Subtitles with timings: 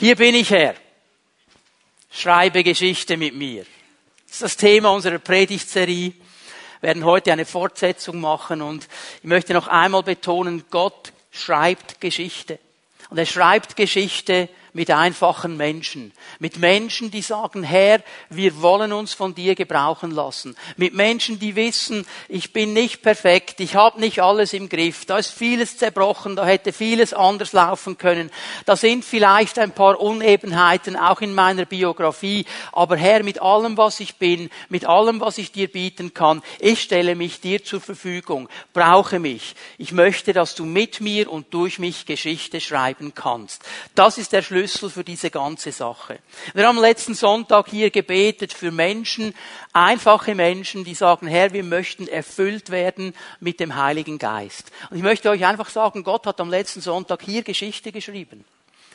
[0.00, 0.76] Hier bin ich Herr.
[2.08, 3.66] Schreibe Geschichte mit mir.
[4.28, 6.12] Das ist das Thema unserer Predigtserie.
[6.80, 12.60] Wir werden heute eine Fortsetzung machen und ich möchte noch einmal betonen, Gott schreibt Geschichte.
[13.10, 16.12] Und er schreibt Geschichte mit einfachen Menschen.
[16.38, 20.56] Mit Menschen, die sagen, Herr, wir wollen uns von dir gebrauchen lassen.
[20.76, 25.18] Mit Menschen, die wissen, ich bin nicht perfekt, ich habe nicht alles im Griff, da
[25.18, 28.30] ist vieles zerbrochen, da hätte vieles anders laufen können.
[28.66, 32.44] Da sind vielleicht ein paar Unebenheiten auch in meiner Biografie.
[32.70, 36.82] Aber Herr, mit allem, was ich bin, mit allem, was ich dir bieten kann, ich
[36.82, 38.48] stelle mich dir zur Verfügung.
[38.74, 39.56] Brauche mich.
[39.76, 43.64] Ich möchte, dass du mit mir und durch mich Geschichte schreiben kannst.
[43.96, 46.18] Das ist der Schlüssel Schlüssel für diese ganze Sache.
[46.54, 49.34] Wir haben letzten Sonntag hier gebetet für Menschen,
[49.72, 54.70] einfache Menschen, die sagen, Herr, wir möchten erfüllt werden mit dem Heiligen Geist.
[54.90, 58.44] Und ich möchte euch einfach sagen, Gott hat am letzten Sonntag hier Geschichte geschrieben.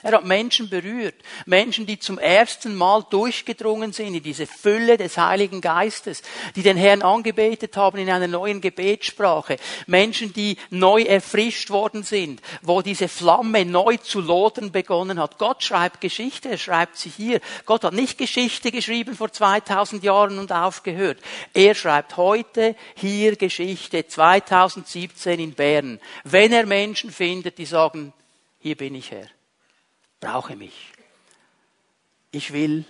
[0.04, 1.16] Er hat Menschen berührt.
[1.46, 6.22] Menschen, die zum ersten Mal durchgedrungen sind in diese Fülle des Heiligen Geistes,
[6.58, 9.56] die den Herrn angebetet haben in einer neuen Gebetssprache.
[9.88, 15.38] Menschen, die neu erfrischt worden sind, wo diese Flamme neu zu lodern begonnen hat.
[15.38, 17.40] Gott schreibt Geschichte, er schreibt sie hier.
[17.66, 21.20] Gott hat nicht Geschichte geschrieben vor 2000 Jahren und aufgehört.
[21.54, 26.02] Er schreibt heute hier Geschichte 2017 in Bern.
[26.26, 28.12] Wenn er Menschen findet, die sagen,
[28.60, 29.30] hier bin ich Herr
[30.24, 30.94] brauche mich.
[32.32, 32.86] Ich will,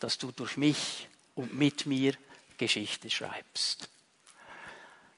[0.00, 2.14] dass du durch mich und mit mir
[2.56, 3.90] Geschichte schreibst.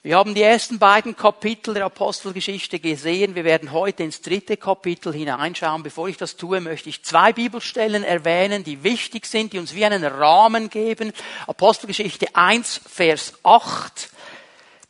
[0.03, 3.35] Wir haben die ersten beiden Kapitel der Apostelgeschichte gesehen.
[3.35, 5.83] Wir werden heute ins dritte Kapitel hineinschauen.
[5.83, 9.85] Bevor ich das tue, möchte ich zwei Bibelstellen erwähnen, die wichtig sind, die uns wie
[9.85, 11.13] einen Rahmen geben.
[11.47, 14.11] Apostelgeschichte 1, Vers 8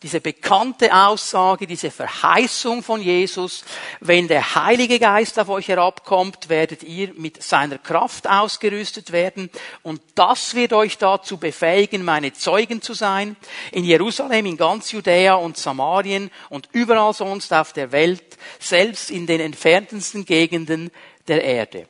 [0.03, 3.65] diese bekannte Aussage, diese Verheißung von Jesus,
[4.01, 9.51] wenn der Heilige Geist auf euch herabkommt, werdet ihr mit seiner Kraft ausgerüstet werden
[9.83, 13.37] und das wird euch dazu befähigen, meine Zeugen zu sein,
[13.73, 19.27] in Jerusalem, in ganz Judäa und Samarien und überall sonst auf der Welt, selbst in
[19.27, 20.91] den entferntesten Gegenden
[21.29, 21.87] der Erde.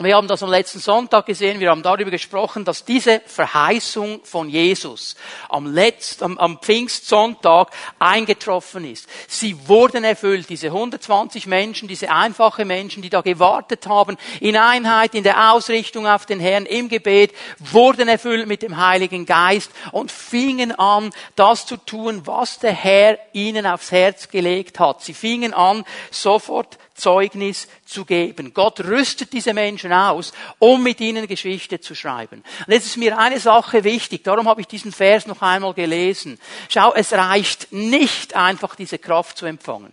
[0.00, 4.48] Wir haben das am letzten Sonntag gesehen, wir haben darüber gesprochen, dass diese Verheißung von
[4.48, 5.16] Jesus
[5.48, 9.08] am, letzten, am, am Pfingstsonntag eingetroffen ist.
[9.26, 15.16] Sie wurden erfüllt, diese 120 Menschen, diese einfache Menschen, die da gewartet haben, in Einheit,
[15.16, 20.12] in der Ausrichtung auf den Herrn, im Gebet, wurden erfüllt mit dem Heiligen Geist und
[20.12, 25.02] fingen an, das zu tun, was der Herr ihnen aufs Herz gelegt hat.
[25.02, 28.52] Sie fingen an, sofort Zeugnis zu geben.
[28.52, 32.42] Gott rüstet diese Menschen aus, um mit ihnen Geschichte zu schreiben.
[32.66, 36.38] Und jetzt ist mir eine Sache wichtig, darum habe ich diesen Vers noch einmal gelesen.
[36.68, 39.92] Schau, es reicht nicht einfach diese Kraft zu empfangen.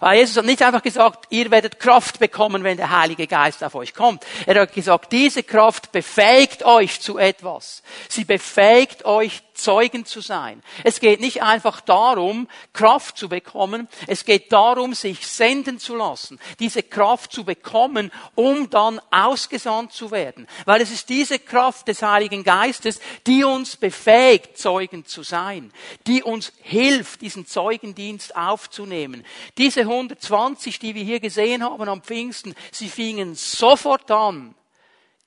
[0.00, 3.74] Weil Jesus hat nicht einfach gesagt, ihr werdet Kraft bekommen, wenn der Heilige Geist auf
[3.74, 4.24] euch kommt.
[4.46, 7.82] Er hat gesagt, diese Kraft befähigt euch zu etwas.
[8.08, 10.62] Sie befähigt euch Zeugen zu sein.
[10.84, 16.38] Es geht nicht einfach darum, Kraft zu bekommen, es geht darum, sich senden zu lassen,
[16.60, 20.46] diese Kraft zu bekommen, um dann ausgesandt zu werden.
[20.64, 25.72] Weil es ist diese Kraft des Heiligen Geistes, die uns befähigt, Zeugen zu sein,
[26.06, 29.24] die uns hilft, diesen Zeugendienst aufzunehmen.
[29.58, 34.54] Diese 120, die wir hier gesehen haben am Pfingsten, sie fingen sofort an,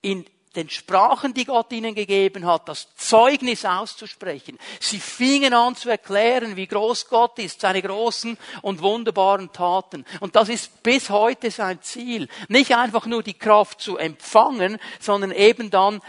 [0.01, 4.57] in den Sprachen, die Gott ihnen gegeben hat, das Zeugnis auszusprechen.
[4.79, 10.05] Sie fingen an zu erklären, wie groß Gott ist, seine großen und wunderbaren Taten.
[10.19, 12.27] Und das ist bis heute sein Ziel.
[12.47, 16.01] Nicht einfach nur die Kraft zu empfangen, sondern eben dann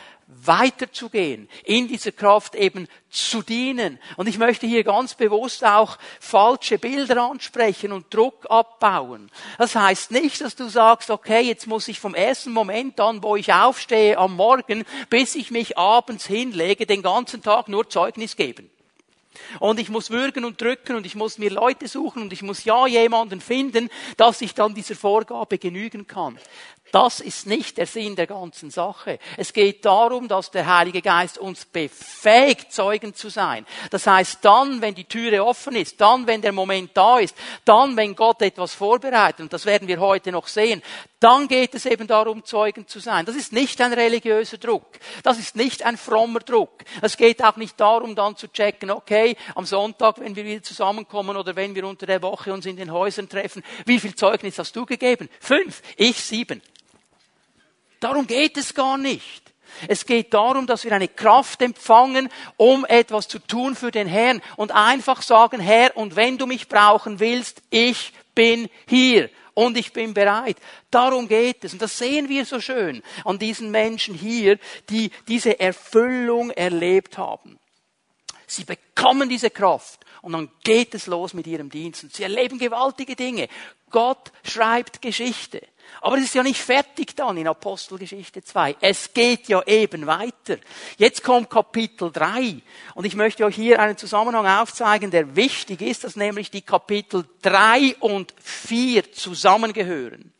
[0.44, 3.98] weiterzugehen, in dieser Kraft eben zu dienen.
[4.16, 9.30] Und ich möchte hier ganz bewusst auch falsche Bilder ansprechen und Druck abbauen.
[9.58, 13.36] Das heißt nicht, dass du sagst, okay, jetzt muss ich vom ersten Moment an, wo
[13.36, 18.70] ich aufstehe am Morgen, bis ich mich abends hinlege, den ganzen Tag nur Zeugnis geben.
[19.58, 22.64] Und ich muss würgen und drücken und ich muss mir Leute suchen und ich muss
[22.64, 26.38] ja jemanden finden, dass ich dann dieser Vorgabe genügen kann.
[26.92, 29.18] Das ist nicht der Sinn der ganzen Sache.
[29.36, 33.64] Es geht darum, dass der Heilige Geist uns befähigt, Zeugen zu sein.
[33.90, 37.96] Das heißt, dann, wenn die Türe offen ist, dann, wenn der Moment da ist, dann,
[37.96, 40.82] wenn Gott etwas vorbereitet, und das werden wir heute noch sehen,
[41.20, 43.26] dann geht es eben darum, Zeugen zu sein.
[43.26, 44.86] Das ist nicht ein religiöser Druck.
[45.22, 46.82] Das ist nicht ein frommer Druck.
[47.02, 51.36] Es geht auch nicht darum, dann zu checken, okay, am Sonntag, wenn wir wieder zusammenkommen
[51.36, 54.74] oder wenn wir unter der Woche uns in den Häusern treffen, wie viel Zeugnis hast
[54.74, 55.28] du gegeben?
[55.40, 55.82] Fünf.
[55.96, 56.62] Ich sieben.
[58.00, 59.50] Darum geht es gar nicht.
[59.88, 64.42] Es geht darum, dass wir eine Kraft empfangen, um etwas zu tun für den Herrn
[64.56, 69.92] und einfach sagen, Herr, und wenn du mich brauchen willst, ich bin hier und ich
[69.92, 70.56] bin bereit.
[70.90, 71.72] Darum geht es.
[71.72, 74.58] Und das sehen wir so schön an diesen Menschen hier,
[74.88, 77.58] die diese Erfüllung erlebt haben.
[78.46, 82.06] Sie bekommen diese Kraft und dann geht es los mit ihrem Dienst.
[82.14, 83.48] Sie erleben gewaltige Dinge.
[83.90, 85.62] Gott schreibt Geschichte.
[86.00, 88.76] Aber es ist ja nicht fertig dann in Apostelgeschichte 2.
[88.80, 90.58] Es geht ja eben weiter.
[90.96, 92.60] Jetzt kommt Kapitel 3.
[92.94, 97.24] Und ich möchte euch hier einen Zusammenhang aufzeigen, der wichtig ist, dass nämlich die Kapitel
[97.42, 100.32] 3 und 4 zusammengehören.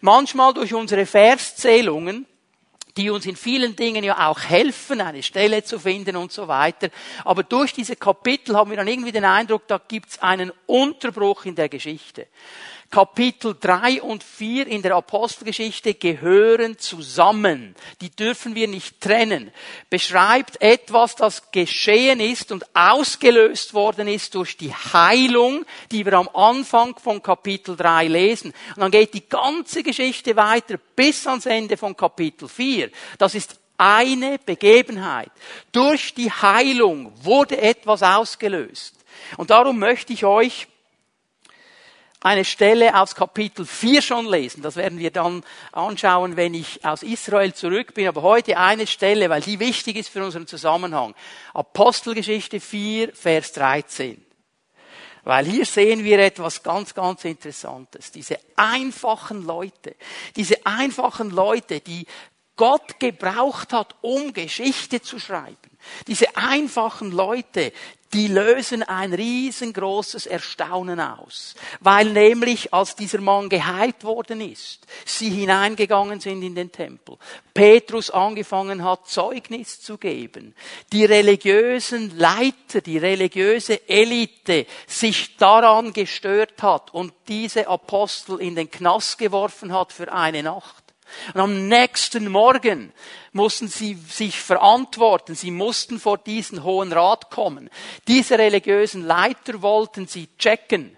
[0.00, 2.26] Manchmal durch unsere Verszählungen
[2.98, 6.88] die uns in vielen Dingen ja auch helfen, eine Stelle zu finden und so weiter.
[7.24, 11.54] Aber durch diese Kapitel haben wir dann irgendwie den Eindruck, da gibt's einen Unterbruch in
[11.54, 12.26] der Geschichte.
[12.90, 17.74] Kapitel 3 und 4 in der Apostelgeschichte gehören zusammen.
[18.00, 19.52] Die dürfen wir nicht trennen.
[19.90, 26.30] Beschreibt etwas, das geschehen ist und ausgelöst worden ist durch die Heilung, die wir am
[26.32, 28.54] Anfang von Kapitel 3 lesen.
[28.74, 32.90] Und dann geht die ganze Geschichte weiter bis ans Ende von Kapitel 4.
[33.18, 35.30] Das ist eine Begebenheit.
[35.72, 38.94] Durch die Heilung wurde etwas ausgelöst.
[39.36, 40.68] Und darum möchte ich euch
[42.20, 44.62] eine Stelle aus Kapitel 4 schon lesen.
[44.62, 48.08] Das werden wir dann anschauen, wenn ich aus Israel zurück bin.
[48.08, 51.14] Aber heute eine Stelle, weil die wichtig ist für unseren Zusammenhang.
[51.54, 54.24] Apostelgeschichte 4, Vers 13.
[55.22, 58.10] Weil hier sehen wir etwas ganz, ganz Interessantes.
[58.10, 59.94] Diese einfachen Leute,
[60.34, 62.06] diese einfachen Leute, die
[62.56, 65.67] Gott gebraucht hat, um Geschichte zu schreiben.
[66.06, 67.72] Diese einfachen Leute,
[68.12, 75.28] die lösen ein riesengroßes Erstaunen aus, weil nämlich als dieser Mann geheilt worden ist, sie
[75.28, 77.18] hineingegangen sind in den Tempel,
[77.52, 80.54] Petrus angefangen hat, Zeugnis zu geben,
[80.92, 88.70] die religiösen Leiter, die religiöse Elite sich daran gestört hat und diese Apostel in den
[88.70, 90.87] Knast geworfen hat für eine Nacht.
[91.34, 92.92] Und am nächsten Morgen
[93.32, 95.34] mussten sie sich verantworten.
[95.34, 97.70] Sie mussten vor diesen Hohen Rat kommen.
[98.06, 100.96] Diese religiösen Leiter wollten sie checken.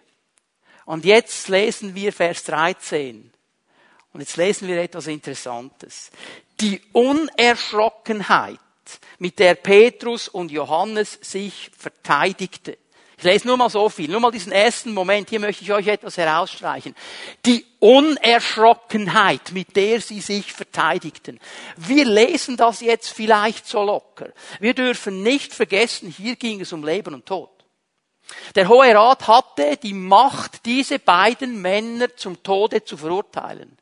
[0.84, 3.32] Und jetzt lesen wir Vers 13.
[4.12, 6.10] Und jetzt lesen wir etwas Interessantes.
[6.60, 8.58] Die Unerschrockenheit,
[9.18, 12.78] mit der Petrus und Johannes sich verteidigte.
[13.20, 15.28] Ich lese nur mal so viel, nur mal diesen ersten Moment.
[15.28, 16.94] Hier möchte ich euch etwas herausstreichen.
[17.44, 21.38] Die Unerschrockenheit, mit der sie sich verteidigten.
[21.76, 24.31] Wir lesen das jetzt vielleicht so locker.
[24.58, 27.50] Wir dürfen nicht vergessen, hier ging es um Leben und Tod.
[28.55, 33.76] Der Hohe Rat hatte die Macht, diese beiden Männer zum Tode zu verurteilen.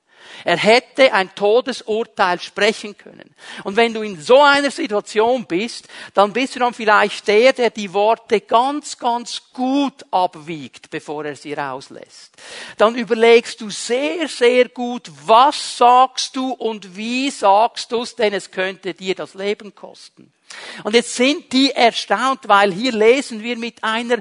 [0.45, 3.35] Er hätte ein Todesurteil sprechen können.
[3.65, 7.71] Und wenn du in so einer Situation bist, dann bist du dann vielleicht der, der
[7.71, 12.33] die Worte ganz, ganz gut abwiegt, bevor er sie rauslässt.
[12.77, 18.33] Dann überlegst du sehr, sehr gut, was sagst du und wie sagst du es, denn
[18.33, 20.33] es könnte dir das Leben kosten.
[20.85, 24.19] Und jetzt sind die erstaunt, weil hier lesen wir mit einer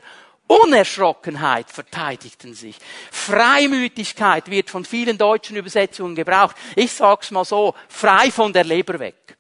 [0.47, 2.77] Unerschrockenheit verteidigten sich.
[3.11, 6.55] Freimütigkeit wird von vielen deutschen Übersetzungen gebraucht.
[6.75, 9.36] Ich sag's mal so, frei von der Leber weg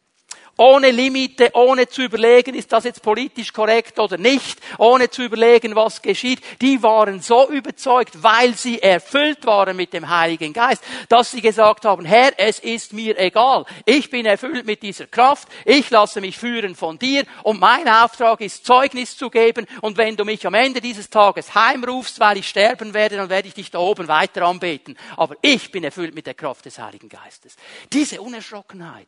[0.57, 5.75] ohne Limite, ohne zu überlegen, ist das jetzt politisch korrekt oder nicht, ohne zu überlegen,
[5.75, 6.41] was geschieht.
[6.61, 11.85] Die waren so überzeugt, weil sie erfüllt waren mit dem Heiligen Geist, dass sie gesagt
[11.85, 13.65] haben, Herr, es ist mir egal.
[13.85, 15.47] Ich bin erfüllt mit dieser Kraft.
[15.63, 19.67] Ich lasse mich führen von dir und mein Auftrag ist, Zeugnis zu geben.
[19.81, 23.47] Und wenn du mich am Ende dieses Tages heimrufst, weil ich sterben werde, dann werde
[23.47, 24.97] ich dich da oben weiter anbeten.
[25.15, 27.55] Aber ich bin erfüllt mit der Kraft des Heiligen Geistes.
[27.93, 29.07] Diese Unerschrockenheit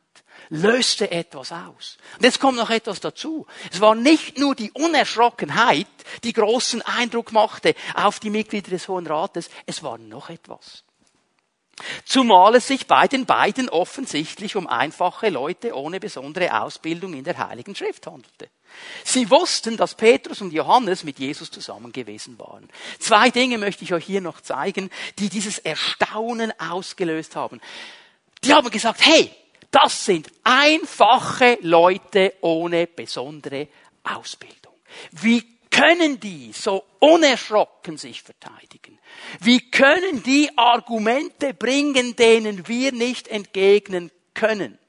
[0.50, 1.98] löste etwas aus.
[2.17, 3.48] Und jetzt kommt noch etwas dazu.
[3.72, 5.88] Es war nicht nur die Unerschrockenheit,
[6.24, 10.84] die großen Eindruck machte auf die Mitglieder des Hohen Rates, es war noch etwas.
[12.05, 17.38] Zumal es sich bei den beiden offensichtlich um einfache Leute ohne besondere Ausbildung in der
[17.38, 18.50] Heiligen Schrift handelte.
[19.03, 22.69] Sie wussten, dass Petrus und Johannes mit Jesus zusammen gewesen waren.
[23.00, 27.62] Zwei Dinge möchte ich euch hier noch zeigen, die dieses Erstaunen ausgelöst haben.
[28.43, 29.31] Die haben gesagt, hey,
[29.71, 33.67] das sind einfache Leute ohne besondere
[34.03, 34.73] Ausbildung.
[35.11, 38.97] Wie können die so unerschrocken sich verteidigen?
[39.39, 44.79] Wie können die Argumente bringen, denen wir nicht entgegnen können?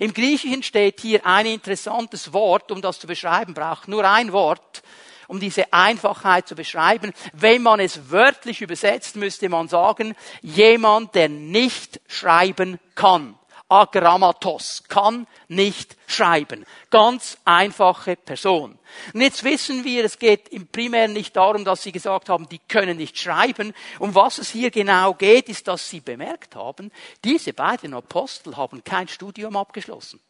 [0.00, 4.82] Im Griechischen steht hier ein interessantes Wort, um das zu beschreiben, braucht nur ein Wort,
[5.28, 7.12] um diese Einfachheit zu beschreiben.
[7.32, 13.38] Wenn man es wörtlich übersetzt, müsste man sagen, jemand, der nicht schreiben kann
[13.68, 16.64] agrammatos, kann nicht schreiben.
[16.90, 18.78] Ganz einfache Person.
[19.12, 22.60] Und jetzt wissen wir, es geht im Primären nicht darum, dass sie gesagt haben, die
[22.68, 23.74] können nicht schreiben.
[23.98, 26.92] Um was es hier genau geht, ist, dass sie bemerkt haben,
[27.24, 30.20] diese beiden Apostel haben kein Studium abgeschlossen.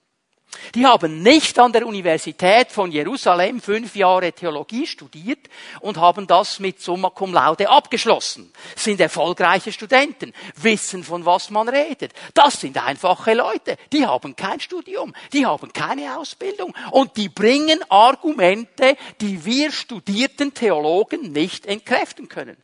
[0.75, 5.49] Die haben nicht an der Universität von Jerusalem fünf Jahre Theologie studiert
[5.81, 8.53] und haben das mit Summa Cum Laude abgeschlossen.
[8.75, 12.13] Sind erfolgreiche Studenten, wissen von was man redet.
[12.35, 13.77] Das sind einfache Leute.
[13.93, 20.53] Die haben kein Studium, die haben keine Ausbildung und die bringen Argumente, die wir studierten
[20.53, 22.57] Theologen nicht entkräften können.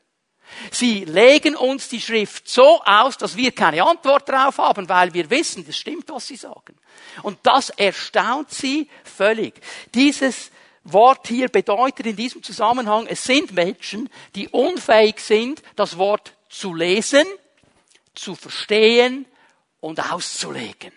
[0.70, 5.28] Sie legen uns die Schrift so aus, dass wir keine Antwort darauf haben, weil wir
[5.30, 6.76] wissen, das stimmt, was sie sagen.
[7.22, 9.54] Und das erstaunt sie völlig.
[9.94, 10.50] Dieses
[10.84, 16.74] Wort hier bedeutet in diesem Zusammenhang, es sind Menschen, die unfähig sind, das Wort zu
[16.74, 17.24] lesen,
[18.14, 19.26] zu verstehen
[19.80, 20.92] und auszulegen.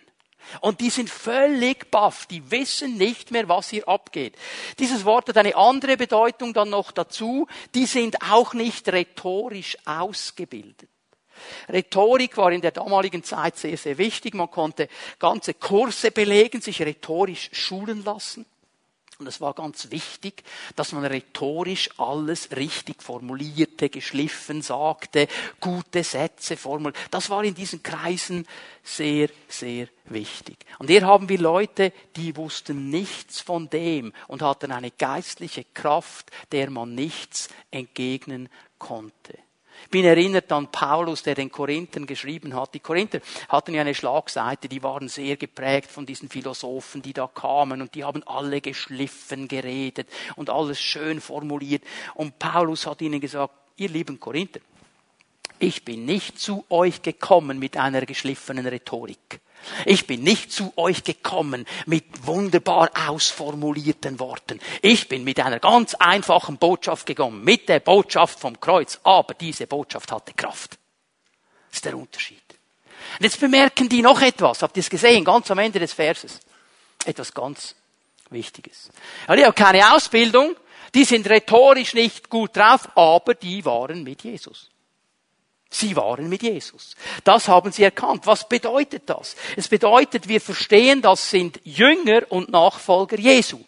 [0.61, 4.35] Und die sind völlig baff, die wissen nicht mehr, was hier abgeht.
[4.79, 10.89] Dieses Wort hat eine andere Bedeutung dann noch dazu, die sind auch nicht rhetorisch ausgebildet.
[11.69, 14.33] Rhetorik war in der damaligen Zeit sehr, sehr wichtig.
[14.33, 14.87] Man konnte
[15.19, 18.45] ganze Kurse belegen, sich rhetorisch schulen lassen.
[19.17, 20.43] Und es war ganz wichtig,
[20.75, 25.27] dass man rhetorisch alles richtig formulierte, geschliffen sagte,
[25.62, 27.00] gute Sätze formulierte.
[27.12, 28.45] Das war in diesen Kreisen
[28.84, 30.57] sehr, sehr wichtig.
[30.79, 36.31] Und hier haben wir Leute, die wussten nichts von dem und hatten eine geistliche Kraft,
[36.51, 39.44] der man nichts entgegnen konnte.
[39.86, 42.74] Ich bin erinnert an Paulus, der den Korinthern geschrieben hat.
[42.74, 47.27] Die Korinther hatten ja eine Schlagseite, die waren sehr geprägt von diesen Philosophen, die da
[47.27, 51.84] kamen und die haben alle geschliffen geredet und alles schön formuliert.
[52.15, 54.60] Und Paulus hat ihnen gesagt, ihr lieben Korinther,
[55.60, 59.39] ich bin nicht zu euch gekommen mit einer geschliffenen Rhetorik.
[59.86, 64.60] Ich bin nicht zu euch gekommen mit wunderbar ausformulierten Worten.
[64.81, 69.00] Ich bin mit einer ganz einfachen Botschaft gekommen, mit der Botschaft vom Kreuz.
[69.03, 70.77] Aber diese Botschaft hatte Kraft.
[71.69, 72.41] Das ist der Unterschied.
[73.19, 74.62] Und jetzt bemerken die noch etwas.
[74.62, 75.24] Habt ihr es gesehen?
[75.24, 76.39] Ganz am Ende des Verses.
[77.05, 77.75] Etwas ganz
[78.29, 78.89] Wichtiges.
[79.27, 80.55] Ja, die haben keine Ausbildung.
[80.93, 84.69] Die sind rhetorisch nicht gut drauf, aber die waren mit Jesus.
[85.69, 86.95] Sie waren mit Jesus.
[87.24, 88.25] Das haben sie erkannt.
[88.27, 89.36] Was bedeutet das?
[89.57, 93.60] Es bedeutet, wir verstehen, das sind Jünger und Nachfolger Jesu.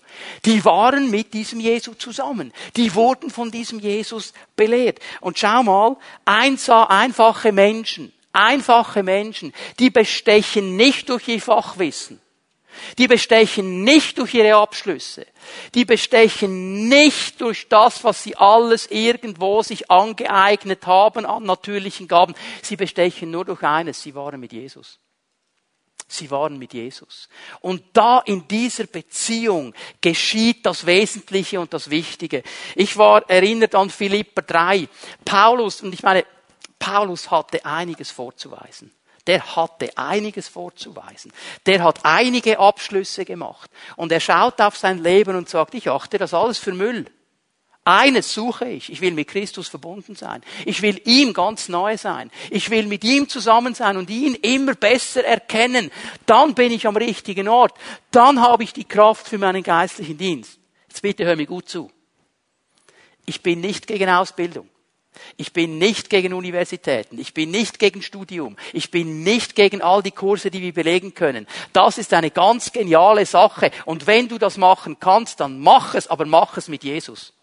[0.46, 2.54] Die waren mit diesem Jesu zusammen.
[2.76, 5.00] Die wurden von diesem Jesus belehrt.
[5.22, 12.22] Und schau mal, einfache Menschen, einfache Menschen, die bestechen nicht durch ihr Fachwissen.
[12.98, 15.26] Die bestechen nicht durch ihre Abschlüsse.
[15.76, 22.36] Die bestechen nicht durch das, was sie alles irgendwo sich angeeignet haben an natürlichen Gaben.
[22.62, 24.02] Sie bestechen nur durch eines.
[24.02, 25.00] Sie waren mit Jesus.
[26.08, 27.28] Sie waren mit Jesus.
[27.60, 32.44] Und da in dieser Beziehung geschieht das Wesentliche und das Wichtige.
[32.76, 34.88] Ich war erinnert an Philipper 3.
[35.26, 36.26] Paulus, und ich meine,
[36.80, 38.97] Paulus hatte einiges vorzuweisen
[39.28, 41.32] der hatte einiges vorzuweisen.
[41.66, 43.70] Der hat einige Abschlüsse gemacht.
[43.96, 47.06] Und er schaut auf sein Leben und sagt, ich achte das alles für Müll.
[47.84, 48.92] Eines suche ich.
[48.92, 50.44] Ich will mit Christus verbunden sein.
[50.66, 52.32] Ich will ihm ganz neu sein.
[52.50, 55.90] Ich will mit ihm zusammen sein und ihn immer besser erkennen.
[56.26, 57.78] Dann bin ich am richtigen Ort.
[58.12, 60.60] Dann habe ich die Kraft für meinen geistlichen Dienst.
[60.90, 61.90] Jetzt bitte hör mir gut zu.
[63.26, 64.70] Ich bin nicht gegen Ausbildung.
[65.38, 67.20] Ich bin nicht gegen Universitäten.
[67.20, 68.56] Ich bin nicht gegen Studium.
[68.74, 71.48] Ich bin nicht gegen all die Kurse, die wir belegen können.
[71.74, 73.72] Das ist eine ganz geniale Sache.
[73.86, 77.34] Und wenn du das machen kannst, dann mach es, aber mach es mit Jesus.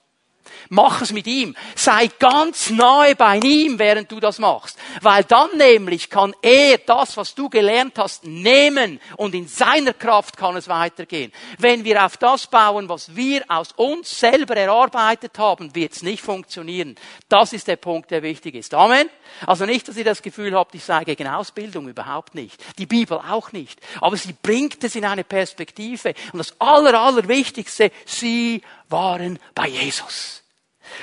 [0.69, 1.55] Mach es mit ihm.
[1.75, 4.79] Sei ganz nahe bei ihm, während du das machst.
[5.01, 10.37] Weil dann nämlich kann er das, was du gelernt hast, nehmen und in seiner Kraft
[10.37, 11.33] kann es weitergehen.
[11.59, 16.23] Wenn wir auf das bauen, was wir aus uns selber erarbeitet haben, wird es nicht
[16.23, 16.97] funktionieren.
[17.29, 18.75] Das ist der Punkt, der wichtig ist.
[18.75, 19.09] Amen.
[19.47, 22.63] Also nicht, dass ihr das Gefühl habt, ich sei gegen Ausbildung, überhaupt nicht.
[22.79, 23.81] Die Bibel auch nicht.
[24.01, 26.15] Aber sie bringt es in eine Perspektive.
[26.33, 30.44] Und das Aller, Allerwichtigste, sie waren bei Jesus.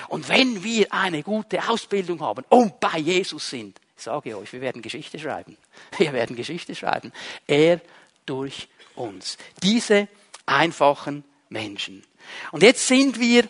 [0.07, 4.61] Und wenn wir eine gute Ausbildung haben und bei Jesus sind, ich sage euch, wir
[4.61, 5.55] werden Geschichte schreiben.
[5.97, 7.11] Wir werden Geschichte schreiben.
[7.45, 7.81] Er
[8.25, 9.37] durch uns.
[9.61, 10.07] Diese
[10.47, 12.03] einfachen Menschen.
[12.51, 13.47] Und jetzt sind wir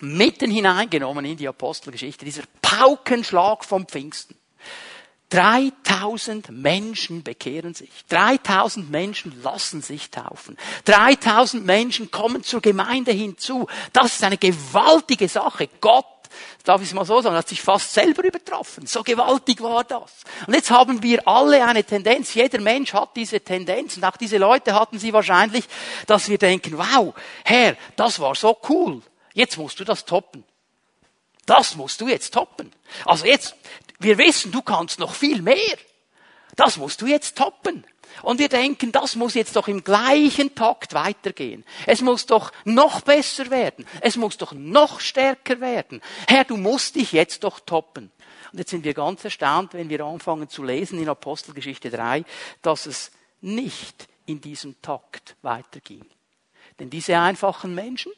[0.00, 4.34] mitten hineingenommen in die Apostelgeschichte, dieser Paukenschlag vom Pfingsten.
[5.30, 7.90] 3000 Menschen bekehren sich.
[8.08, 10.56] 3000 Menschen lassen sich taufen.
[10.84, 13.66] 3000 Menschen kommen zur Gemeinde hinzu.
[13.92, 15.68] Das ist eine gewaltige Sache.
[15.80, 16.06] Gott
[16.64, 18.86] darf ich es mal so sagen, hat sich fast selber übertroffen.
[18.86, 20.12] So gewaltig war das.
[20.46, 24.38] Und jetzt haben wir alle eine Tendenz, jeder Mensch hat diese Tendenz und auch diese
[24.38, 25.64] Leute hatten sie wahrscheinlich,
[26.06, 29.02] dass wir denken, wow, Herr, das war so cool.
[29.32, 30.44] Jetzt musst du das toppen.
[31.46, 32.72] Das musst du jetzt toppen.
[33.04, 33.56] Also jetzt,
[34.00, 35.76] wir wissen, du kannst noch viel mehr.
[36.56, 37.84] Das musst du jetzt toppen.
[38.22, 41.64] Und wir denken, das muss jetzt doch im gleichen Takt weitergehen.
[41.86, 43.86] Es muss doch noch besser werden.
[44.00, 46.02] Es muss doch noch stärker werden.
[46.26, 48.10] Herr, du musst dich jetzt doch toppen.
[48.52, 52.24] Und jetzt sind wir ganz erstaunt, wenn wir anfangen zu lesen in Apostelgeschichte 3,
[52.62, 56.04] dass es nicht in diesem Takt weiterging.
[56.78, 58.12] Denn diese einfachen Menschen,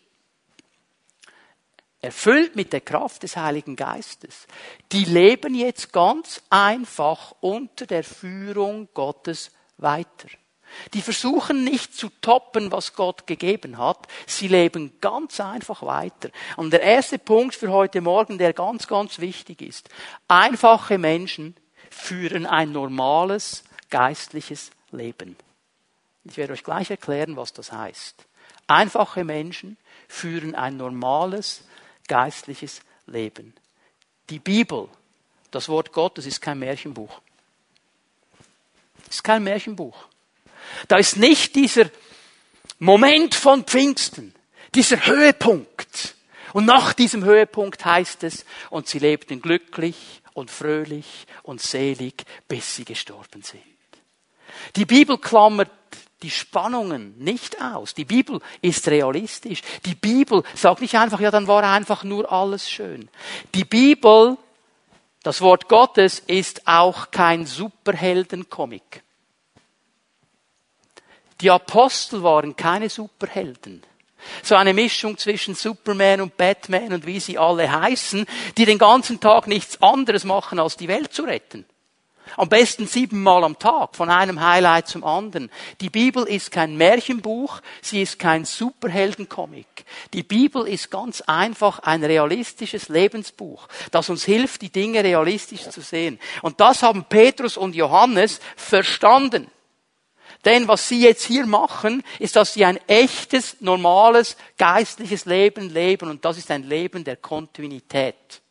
[2.03, 4.47] erfüllt mit der Kraft des Heiligen Geistes,
[4.91, 10.29] die leben jetzt ganz einfach unter der Führung Gottes weiter.
[10.95, 14.09] Die versuchen nicht zu toppen, was Gott gegeben hat.
[14.27, 16.31] Sie leben ganz einfach weiter.
[16.57, 19.91] Und der erste Punkt für heute Morgen, der ganz, ganz wichtig ist.
[20.29, 21.57] Einfache Menschen
[21.91, 25.37] führen ein normales geistliches Leben.
[26.25, 28.27] Ich werde euch gleich erklären, was das heißt.
[28.67, 29.77] Einfache Menschen
[30.09, 31.65] führen ein normales
[32.09, 33.55] geistliches Leben.
[34.31, 34.89] Die Bibel,
[35.51, 37.21] das Wort Gottes, ist kein Märchenbuch.
[39.09, 40.07] Ist kein Märchenbuch.
[40.89, 41.91] Da ist nicht dieser
[42.79, 44.35] Moment von Pfingsten,
[44.75, 46.17] dieser Höhepunkt.
[46.53, 52.77] Und nach diesem Höhepunkt heißt es, und sie lebten glücklich und fröhlich und selig, bis
[52.77, 53.63] sie gestorben sind.
[54.77, 55.71] Die Bibel klammert
[56.23, 57.95] die Spannungen nicht aus.
[57.95, 59.63] Die Bibel ist realistisch.
[59.85, 63.09] Die Bibel sagt nicht einfach, ja, dann war einfach nur alles schön.
[63.55, 64.37] Die Bibel
[65.23, 69.03] das Wort Gottes ist auch kein Superheldencomic.
[71.41, 73.83] Die Apostel waren keine Superhelden.
[74.43, 78.27] So eine Mischung zwischen Superman und Batman und wie sie alle heißen,
[78.57, 81.65] die den ganzen Tag nichts anderes machen, als die Welt zu retten.
[82.37, 85.51] Am besten siebenmal am Tag, von einem Highlight zum anderen.
[85.81, 89.85] Die Bibel ist kein Märchenbuch, sie ist kein Superheldencomic.
[90.13, 95.81] Die Bibel ist ganz einfach ein realistisches Lebensbuch, das uns hilft, die Dinge realistisch zu
[95.81, 96.19] sehen.
[96.43, 99.51] Und das haben Petrus und Johannes verstanden.
[100.45, 106.11] Denn was sie jetzt hier machen, ist, dass sie ein echtes, normales, geistliches Leben leben.
[106.11, 108.42] Und das ist ein Leben der Kontinuität.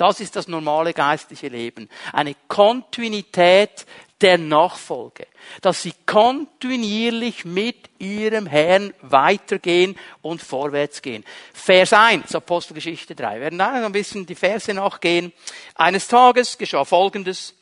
[0.00, 1.90] Das ist das normale geistliche Leben.
[2.14, 3.84] Eine Kontinuität
[4.22, 5.26] der Nachfolge.
[5.60, 11.22] Dass sie kontinuierlich mit ihrem Herrn weitergehen und vorwärts gehen.
[11.52, 13.34] Vers 1, Apostelgeschichte 3.
[13.34, 15.34] Wir werden da ein bisschen die Verse nachgehen.
[15.74, 17.54] Eines Tages geschah Folgendes.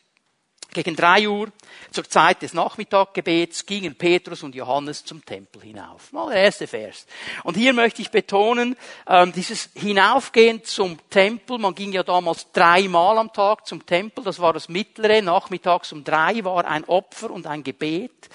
[0.79, 1.49] Gegen drei Uhr,
[1.91, 6.13] zur Zeit des Nachmittaggebets, gingen Petrus und Johannes zum Tempel hinauf.
[6.13, 7.05] Mal der erste Vers.
[7.43, 8.77] Und hier möchte ich betonen,
[9.09, 14.39] ähm, dieses Hinaufgehen zum Tempel, man ging ja damals dreimal am Tag zum Tempel, das
[14.39, 18.29] war das mittlere, nachmittags um drei war ein Opfer und ein Gebet.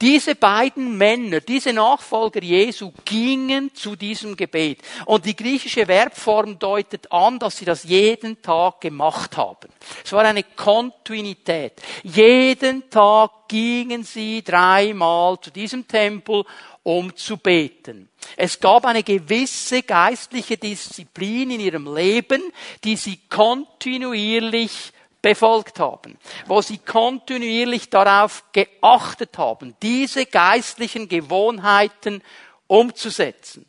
[0.00, 4.78] Diese beiden Männer, diese Nachfolger Jesu gingen zu diesem Gebet.
[5.04, 9.68] Und die griechische Verbform deutet an, dass sie das jeden Tag gemacht haben.
[10.02, 11.74] Es war eine Kontinuität.
[12.02, 16.44] Jeden Tag gingen sie dreimal zu diesem Tempel,
[16.82, 18.08] um zu beten.
[18.36, 22.42] Es gab eine gewisse geistliche Disziplin in ihrem Leben,
[22.84, 32.22] die sie kontinuierlich befolgt haben, wo sie kontinuierlich darauf geachtet haben, diese geistlichen Gewohnheiten
[32.66, 33.66] umzusetzen.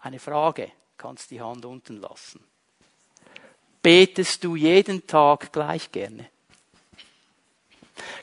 [0.00, 2.40] Eine Frage, kannst die Hand unten lassen.
[3.82, 6.28] Betest du jeden Tag gleich gerne?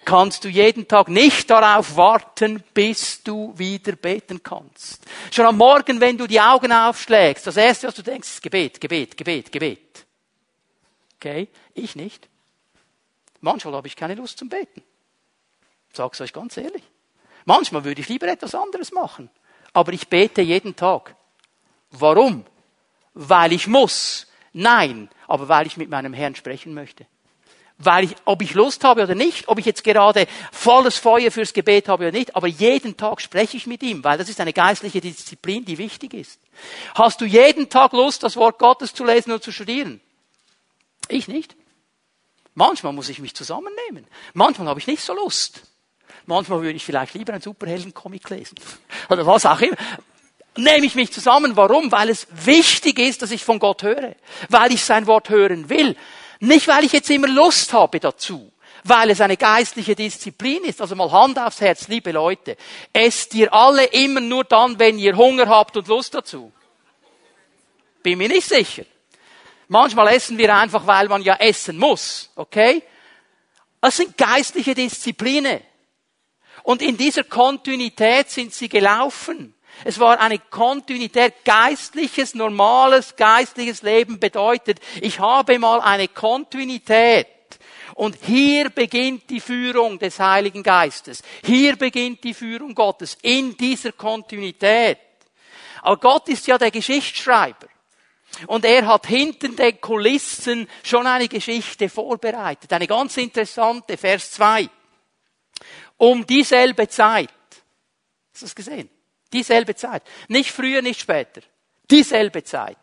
[0.05, 5.05] Kannst du jeden Tag nicht darauf warten, bis du wieder beten kannst?
[5.31, 8.79] Schon am Morgen, wenn du die Augen aufschlägst, das erste, was du denkst, ist Gebet,
[8.79, 10.06] Gebet, Gebet, Gebet.
[11.19, 11.47] Okay?
[11.73, 12.29] Ich nicht.
[13.41, 14.81] Manchmal habe ich keine Lust zum Beten.
[15.93, 16.83] Sag's euch ganz ehrlich.
[17.45, 19.29] Manchmal würde ich lieber etwas anderes machen.
[19.73, 21.15] Aber ich bete jeden Tag.
[21.91, 22.45] Warum?
[23.13, 24.27] Weil ich muss.
[24.53, 27.05] Nein, aber weil ich mit meinem Herrn sprechen möchte.
[27.79, 31.53] Weil ich, ob ich Lust habe oder nicht, ob ich jetzt gerade volles Feuer fürs
[31.53, 34.51] Gebet habe oder nicht, aber jeden Tag spreche ich mit ihm, weil das ist eine
[34.51, 36.41] geistliche Disziplin, die wichtig ist.
[36.95, 40.01] Hast du jeden Tag Lust, das Wort Gottes zu lesen und zu studieren?
[41.09, 41.55] Ich nicht.
[42.53, 44.07] Manchmal muss ich mich zusammennehmen.
[44.33, 45.61] Manchmal habe ich nicht so Lust.
[46.25, 48.57] Manchmal würde ich vielleicht lieber einen Superhelden-Comic lesen.
[49.09, 49.77] Oder was auch immer.
[50.55, 51.55] Nehme ich mich zusammen.
[51.55, 51.91] Warum?
[51.91, 54.15] Weil es wichtig ist, dass ich von Gott höre.
[54.49, 55.95] Weil ich sein Wort hören will.
[56.39, 58.51] Nicht, weil ich jetzt immer Lust habe dazu.
[58.83, 60.81] Weil es eine geistliche Disziplin ist.
[60.81, 62.57] Also mal Hand aufs Herz, liebe Leute.
[62.91, 66.51] Esst ihr alle immer nur dann, wenn ihr Hunger habt und Lust dazu?
[68.01, 68.85] Bin mir nicht sicher.
[69.67, 72.83] Manchmal essen wir einfach, weil man ja essen muss, okay?
[73.81, 75.61] Das sind geistliche Disziplinen.
[76.63, 79.53] Und in dieser Kontinuität sind sie gelaufen.
[79.83, 87.27] Es war eine Kontinuität, geistliches, normales, geistliches Leben bedeutet, ich habe mal eine Kontinuität.
[87.93, 91.23] Und hier beginnt die Führung des Heiligen Geistes.
[91.43, 94.99] Hier beginnt die Führung Gottes in dieser Kontinuität.
[95.81, 97.67] Aber Gott ist ja der Geschichtsschreiber.
[98.45, 102.71] Und er hat hinter den Kulissen schon eine Geschichte vorbereitet.
[102.71, 104.69] Eine ganz interessante, Vers 2.
[105.97, 107.29] Um dieselbe Zeit.
[108.31, 108.89] Hast du das gesehen?
[109.33, 110.03] Dieselbe Zeit.
[110.27, 111.41] Nicht früher, nicht später.
[111.89, 112.77] Dieselbe Zeit.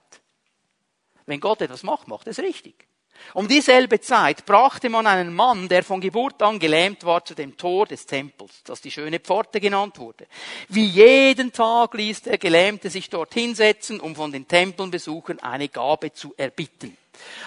[1.27, 2.87] Wenn Gott etwas macht, macht es richtig.
[3.33, 7.57] Um dieselbe Zeit brachte man einen Mann, der von Geburt an gelähmt war, zu dem
[7.57, 10.27] Tor des Tempels, das die schöne Pforte genannt wurde.
[10.69, 16.13] Wie jeden Tag ließ der Gelähmte sich dort hinsetzen, um von den Tempelbesuchern eine Gabe
[16.13, 16.97] zu erbitten.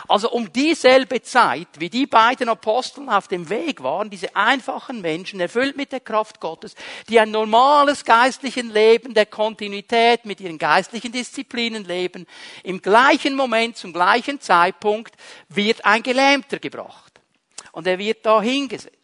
[0.08, 5.40] Also um dieselbe Zeit, wie die beiden Aposteln auf dem Weg waren, diese einfachen Menschen,
[5.40, 6.76] erfüllt mit der Kraft Gottes,
[7.10, 12.26] die ein normales geistliches Leben der Kontinuität mit ihren geistlichen Disziplinen leben,
[12.64, 15.16] im gleichen Moment, zum gleichen Zeitpunkt
[15.50, 17.14] wird ein Gelähmter gebracht.
[17.72, 18.96] Und er wird da hingesetzt.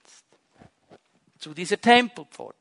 [1.38, 2.58] Zu dieser Tempelpforte.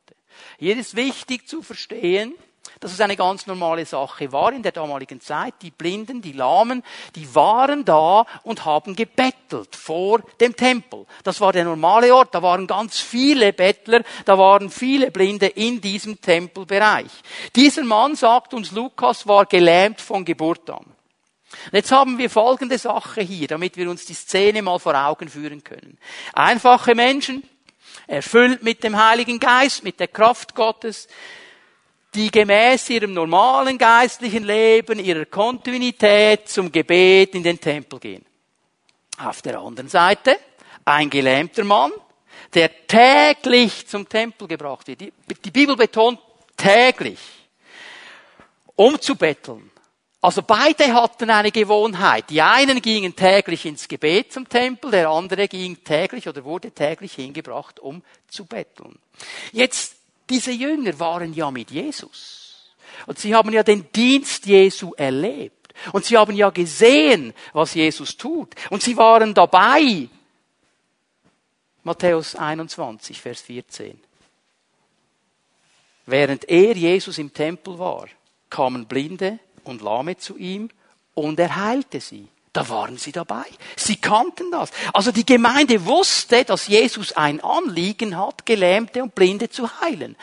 [0.58, 2.34] Hier ist wichtig zu verstehen,
[2.80, 5.54] dass es eine ganz normale Sache war in der damaligen Zeit.
[5.62, 6.82] Die Blinden, die Lahmen,
[7.14, 11.06] die waren da und haben gebettelt vor dem Tempel.
[11.24, 12.34] Das war der normale Ort.
[12.34, 17.10] Da waren ganz viele Bettler, da waren viele Blinde in diesem Tempelbereich.
[17.54, 20.84] Dieser Mann, sagt uns Lukas, war gelähmt von Geburt an.
[21.70, 25.62] Jetzt haben wir folgende Sache hier, damit wir uns die Szene mal vor Augen führen
[25.62, 25.98] können.
[26.32, 27.44] Einfache Menschen,
[28.06, 31.08] erfüllt mit dem Heiligen Geist, mit der Kraft Gottes,
[32.14, 38.24] die gemäß ihrem normalen geistlichen Leben, ihrer Kontinuität zum Gebet in den Tempel gehen.
[39.18, 40.38] Auf der anderen Seite
[40.84, 41.92] ein gelähmter Mann,
[42.54, 45.00] der täglich zum Tempel gebracht wird.
[45.44, 46.18] Die Bibel betont
[46.56, 47.18] täglich,
[48.76, 49.70] um zu betteln.
[50.20, 52.30] Also beide hatten eine Gewohnheit.
[52.30, 57.14] Die einen gingen täglich ins Gebet zum Tempel, der andere ging täglich oder wurde täglich
[57.14, 58.98] hingebracht, um zu betteln.
[59.50, 59.96] Jetzt
[60.32, 62.72] diese Jünger waren ja mit Jesus.
[63.06, 65.74] Und sie haben ja den Dienst Jesu erlebt.
[65.92, 68.54] Und sie haben ja gesehen, was Jesus tut.
[68.70, 70.08] Und sie waren dabei.
[71.82, 74.00] Matthäus 21, Vers 14.
[76.06, 78.08] Während er, Jesus, im Tempel war,
[78.48, 80.70] kamen Blinde und Lahme zu ihm
[81.14, 82.28] und er heilte sie.
[82.52, 83.46] Da waren sie dabei.
[83.76, 84.70] Sie kannten das.
[84.92, 90.16] Also die Gemeinde wusste, dass Jesus ein Anliegen hat, Gelähmte und Blinde zu heilen.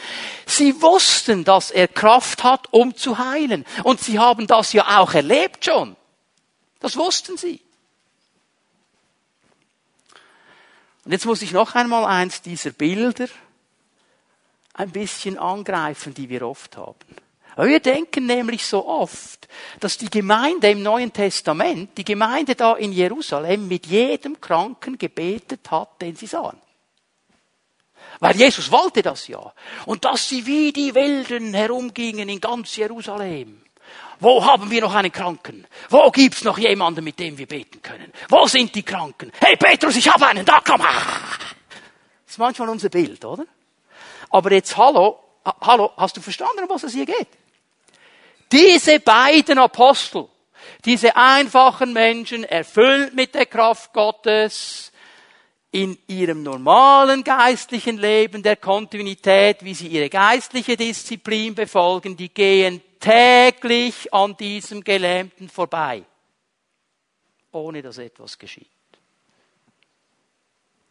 [0.46, 3.66] Sie wussten, dass er Kraft hat, um zu heilen.
[3.84, 5.96] Und sie haben das ja auch erlebt schon.
[6.80, 7.62] Das wussten sie.
[11.06, 13.28] Und jetzt muss ich noch einmal eins dieser Bilder
[14.76, 16.96] ein bisschen angreifen, die wir oft haben.
[17.68, 19.50] Wir denken nämlich so oft,
[19.82, 25.70] dass die Gemeinde im Neuen Testament, die Gemeinde da in Jerusalem mit jedem Kranken gebetet
[25.70, 26.58] hat, den sie sahen.
[28.22, 29.54] Weil Jesus wollte das ja.
[29.86, 33.62] Und dass sie wie die Wilden herumgingen in ganz Jerusalem.
[34.22, 35.68] Wo haben wir noch einen Kranken?
[35.90, 38.12] Wo gibt's noch jemanden, mit dem wir beten können?
[38.30, 39.34] Wo sind die Kranken?
[39.40, 40.82] Hey Petrus, ich habe einen, da komm!
[40.82, 40.88] Das
[42.28, 43.46] ist manchmal unser Bild, oder?
[44.30, 45.20] Aber jetzt, hallo,
[45.62, 47.28] hallo, hast du verstanden, um was es hier geht?
[48.52, 50.28] Diese beiden Apostel,
[50.86, 54.92] diese einfachen Menschen, erfüllt mit der Kraft Gottes,
[55.72, 62.82] in ihrem normalen geistlichen Leben der Kontinuität, wie sie ihre geistliche Disziplin befolgen, die gehen
[63.00, 66.04] täglich an diesem Gelähmten vorbei,
[67.52, 68.68] ohne dass etwas geschieht.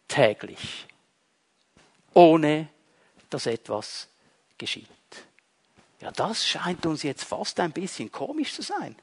[0.06, 0.86] Täglich.
[2.14, 2.68] Ohne
[3.28, 4.08] dass etwas
[4.56, 4.88] geschieht.
[6.00, 8.94] Ja, das scheint uns jetzt fast ein bisschen komisch zu sein.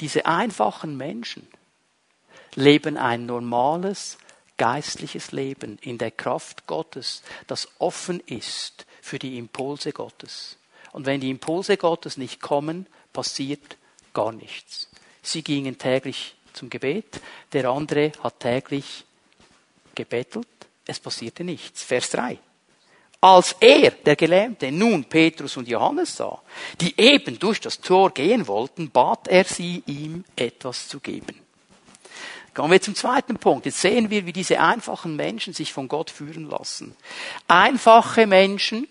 [0.00, 1.46] Diese einfachen Menschen
[2.54, 4.18] leben ein normales
[4.56, 10.56] geistliches Leben in der Kraft Gottes, das offen ist für die Impulse Gottes.
[10.92, 13.76] Und wenn die Impulse Gottes nicht kommen, passiert
[14.14, 14.88] gar nichts.
[15.22, 17.20] Sie gingen täglich zum Gebet,
[17.52, 19.04] der andere hat täglich
[19.94, 20.48] gebettelt,
[20.86, 21.82] es passierte nichts.
[21.82, 22.38] Vers 3.
[23.24, 26.42] Als er, der Gelähmte, nun Petrus und Johannes sah,
[26.80, 31.40] die eben durch das Tor gehen wollten, bat er sie, ihm etwas zu geben.
[32.52, 33.64] Kommen wir zum zweiten Punkt.
[33.64, 36.96] Jetzt sehen wir, wie diese einfachen Menschen sich von Gott führen lassen.
[37.46, 38.88] Einfache Menschen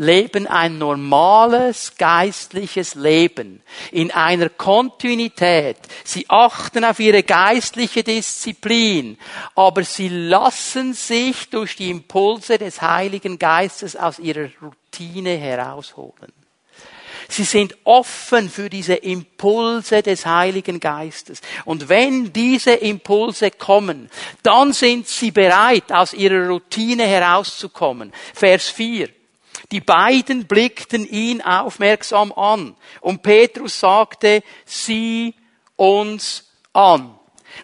[0.00, 5.76] leben ein normales geistliches Leben in einer Kontinuität.
[6.04, 9.18] Sie achten auf ihre geistliche Disziplin,
[9.54, 16.32] aber sie lassen sich durch die Impulse des Heiligen Geistes aus ihrer Routine herausholen.
[17.28, 21.42] Sie sind offen für diese Impulse des Heiligen Geistes.
[21.66, 24.08] Und wenn diese Impulse kommen,
[24.42, 28.12] dann sind sie bereit, aus ihrer Routine herauszukommen.
[28.34, 29.10] Vers 4.
[29.72, 32.74] Die beiden blickten ihn aufmerksam an.
[33.00, 35.34] Und Petrus sagte, sieh
[35.76, 37.14] uns an.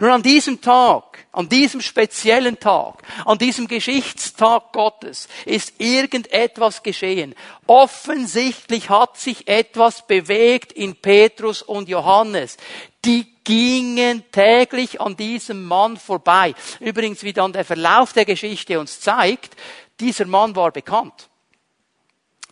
[0.01, 7.35] Nun an diesem Tag, an diesem speziellen Tag, an diesem Geschichtstag Gottes ist irgendetwas geschehen.
[7.67, 12.57] Offensichtlich hat sich etwas bewegt in Petrus und Johannes.
[13.05, 16.55] Die gingen täglich an diesem Mann vorbei.
[16.81, 19.57] Übrigens, wie dann der Verlauf der Geschichte uns zeigt,
[20.01, 21.29] dieser Mann war bekannt.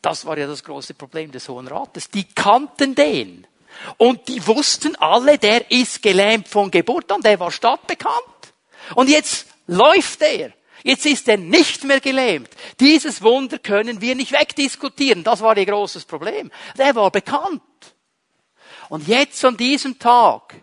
[0.04, 2.10] Das war ja das große Problem des Hohen Rates.
[2.10, 3.46] Die kannten den.
[3.96, 8.14] Und die wussten alle, der ist gelähmt von Geburt an, der war stadtbekannt.
[8.94, 10.52] Und jetzt läuft er.
[10.82, 12.50] Jetzt ist er nicht mehr gelähmt.
[12.80, 15.24] Dieses Wunder können wir nicht wegdiskutieren.
[15.24, 16.52] Das war ihr großes Problem.
[16.76, 17.62] Der war bekannt.
[18.90, 20.54] Und jetzt an diesem Tag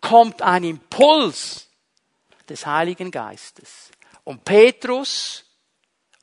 [0.00, 1.68] kommt ein Impuls
[2.48, 3.90] des Heiligen Geistes.
[4.22, 5.43] Und Petrus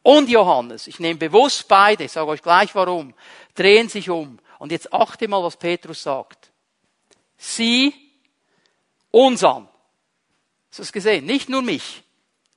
[0.03, 3.13] und Johannes, ich nehme bewusst beide, ich sage euch gleich warum,
[3.55, 6.51] drehen sich um und jetzt achte mal, was Petrus sagt.
[7.37, 7.93] Sieh
[9.11, 9.67] uns an.
[10.69, 11.25] Hast du es gesehen?
[11.25, 12.03] Nicht nur mich.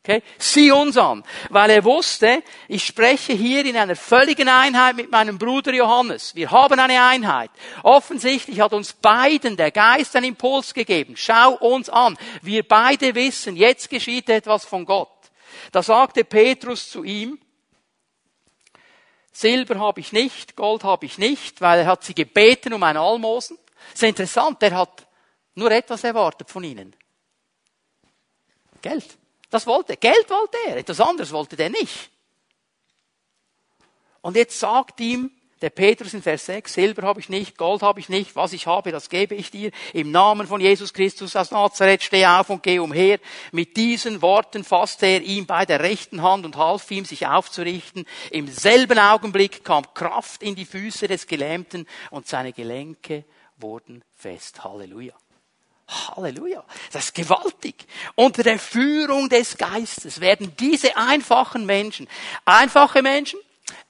[0.04, 0.22] Okay?
[0.38, 1.24] Sieh uns an.
[1.48, 6.34] Weil er wusste, ich spreche hier in einer völligen Einheit mit meinem Bruder Johannes.
[6.34, 7.50] Wir haben eine Einheit.
[7.82, 11.14] Offensichtlich hat uns beiden der Geist einen Impuls gegeben.
[11.16, 12.18] Schau uns an.
[12.42, 15.08] Wir beide wissen, jetzt geschieht etwas von Gott.
[15.72, 17.38] Da sagte Petrus zu ihm,
[19.32, 22.96] Silber habe ich nicht, Gold habe ich nicht, weil er hat sie gebeten um ein
[22.96, 23.58] Almosen.
[23.92, 25.06] Sehr interessant, er hat
[25.54, 26.94] nur etwas erwartet von ihnen.
[28.80, 29.18] Geld.
[29.50, 29.96] Das wollte er.
[29.96, 30.76] Geld wollte er.
[30.76, 32.10] Etwas anderes wollte er nicht.
[34.20, 35.30] Und jetzt sagt ihm
[35.64, 38.66] der Petrus in Vers 6, Silber habe ich nicht, Gold habe ich nicht, was ich
[38.66, 39.70] habe, das gebe ich dir.
[39.94, 43.18] Im Namen von Jesus Christus aus Nazareth steh auf und geh umher.
[43.50, 48.04] Mit diesen Worten fasste er ihm bei der rechten Hand und half ihm, sich aufzurichten.
[48.30, 53.24] Im selben Augenblick kam Kraft in die Füße des Gelähmten und seine Gelenke
[53.56, 54.64] wurden fest.
[54.64, 55.14] Halleluja.
[55.88, 56.62] Halleluja.
[56.92, 57.86] Das ist gewaltig.
[58.16, 62.06] Unter der Führung des Geistes werden diese einfachen Menschen,
[62.44, 63.40] einfache Menschen,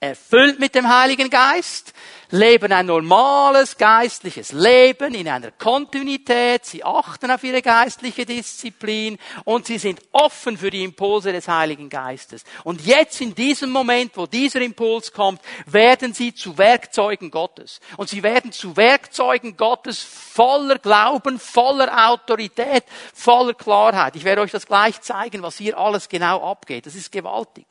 [0.01, 1.93] erfüllt mit dem Heiligen Geist,
[2.31, 9.67] leben ein normales geistliches Leben in einer Kontinuität, sie achten auf ihre geistliche Disziplin und
[9.67, 12.45] sie sind offen für die Impulse des Heiligen Geistes.
[12.65, 17.81] Und jetzt in diesem Moment, wo dieser Impuls kommt, werden sie zu Werkzeugen Gottes.
[17.97, 22.85] Und sie werden zu Werkzeugen Gottes voller Glauben, voller Autorität,
[23.15, 24.17] voller Klarheit.
[24.17, 26.87] Ich werde euch das gleich zeigen, was hier alles genau abgeht.
[26.87, 27.67] Das ist gewaltig.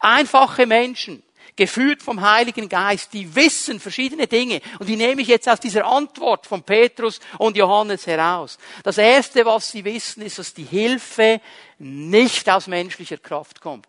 [0.00, 1.22] Einfache Menschen,
[1.56, 4.60] geführt vom Heiligen Geist, die wissen verschiedene Dinge.
[4.78, 8.58] Und die nehme ich jetzt aus dieser Antwort von Petrus und Johannes heraus.
[8.82, 11.40] Das Erste, was sie wissen, ist, dass die Hilfe
[11.78, 13.86] nicht aus menschlicher Kraft kommt.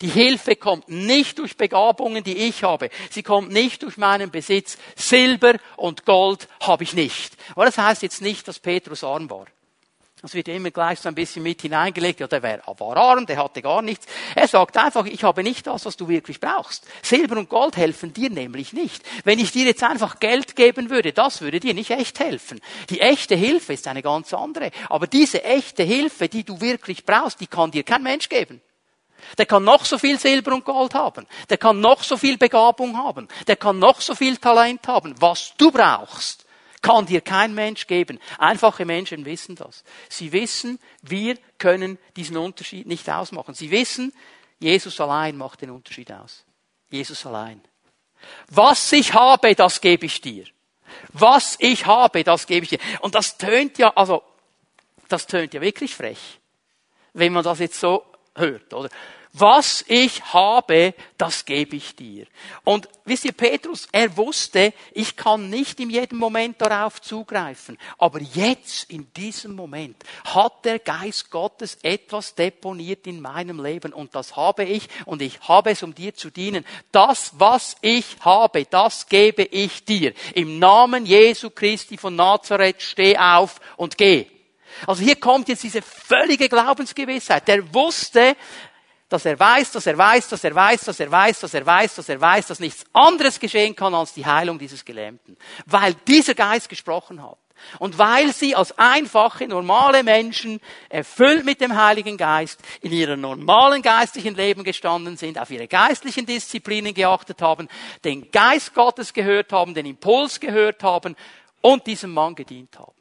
[0.00, 2.88] Die Hilfe kommt nicht durch Begabungen, die ich habe.
[3.10, 4.78] Sie kommt nicht durch meinen Besitz.
[4.94, 7.36] Silber und Gold habe ich nicht.
[7.54, 9.46] Aber das heißt jetzt nicht, dass Petrus arm war.
[10.20, 12.18] Das wird immer gleich so ein bisschen mit hineingelegt.
[12.18, 14.06] Ja, der war arm, der hatte gar nichts.
[14.34, 16.84] Er sagt einfach, ich habe nicht das, was du wirklich brauchst.
[17.02, 19.04] Silber und Gold helfen dir nämlich nicht.
[19.22, 22.60] Wenn ich dir jetzt einfach Geld geben würde, das würde dir nicht echt helfen.
[22.90, 24.72] Die echte Hilfe ist eine ganz andere.
[24.88, 28.60] Aber diese echte Hilfe, die du wirklich brauchst, die kann dir kein Mensch geben.
[29.36, 31.26] Der kann noch so viel Silber und Gold haben.
[31.48, 33.28] Der kann noch so viel Begabung haben.
[33.46, 35.14] Der kann noch so viel Talent haben.
[35.20, 36.44] Was du brauchst,
[36.82, 38.18] kann dir kein Mensch geben.
[38.38, 39.84] Einfache Menschen wissen das.
[40.08, 43.54] Sie wissen, wir können diesen Unterschied nicht ausmachen.
[43.54, 44.12] Sie wissen,
[44.60, 46.44] Jesus allein macht den Unterschied aus.
[46.90, 47.60] Jesus allein.
[48.48, 50.44] Was ich habe, das gebe ich dir.
[51.12, 52.80] Was ich habe, das gebe ich dir.
[53.00, 54.22] Und das tönt ja, also,
[55.08, 56.40] das tönt ja wirklich frech.
[57.12, 58.88] Wenn man das jetzt so hört, oder?
[59.34, 62.26] Was ich habe, das gebe ich dir.
[62.64, 67.78] Und wisst ihr, Petrus, er wusste, ich kann nicht in jedem Moment darauf zugreifen.
[67.98, 73.92] Aber jetzt, in diesem Moment, hat der Geist Gottes etwas deponiert in meinem Leben.
[73.92, 74.88] Und das habe ich.
[75.04, 76.64] Und ich habe es, um dir zu dienen.
[76.90, 80.14] Das, was ich habe, das gebe ich dir.
[80.34, 84.26] Im Namen Jesu Christi von Nazareth, steh auf und geh.
[84.86, 87.48] Also hier kommt jetzt diese völlige Glaubensgewissheit.
[87.48, 88.36] Der wusste,
[89.08, 91.94] dass er weiß, dass er weiß, dass er weiß, dass er weiß, dass er weiß,
[91.94, 95.36] dass er weiß, dass nichts anderes geschehen kann als die Heilung dieses Gelähmten.
[95.66, 97.38] Weil dieser Geist gesprochen hat.
[97.78, 103.82] Und weil sie als einfache, normale Menschen, erfüllt mit dem Heiligen Geist, in ihrem normalen
[103.82, 107.68] geistlichen Leben gestanden sind, auf ihre geistlichen Disziplinen geachtet haben,
[108.04, 111.16] den Geist Gottes gehört haben, den Impuls gehört haben
[111.60, 112.92] und diesem Mann gedient haben.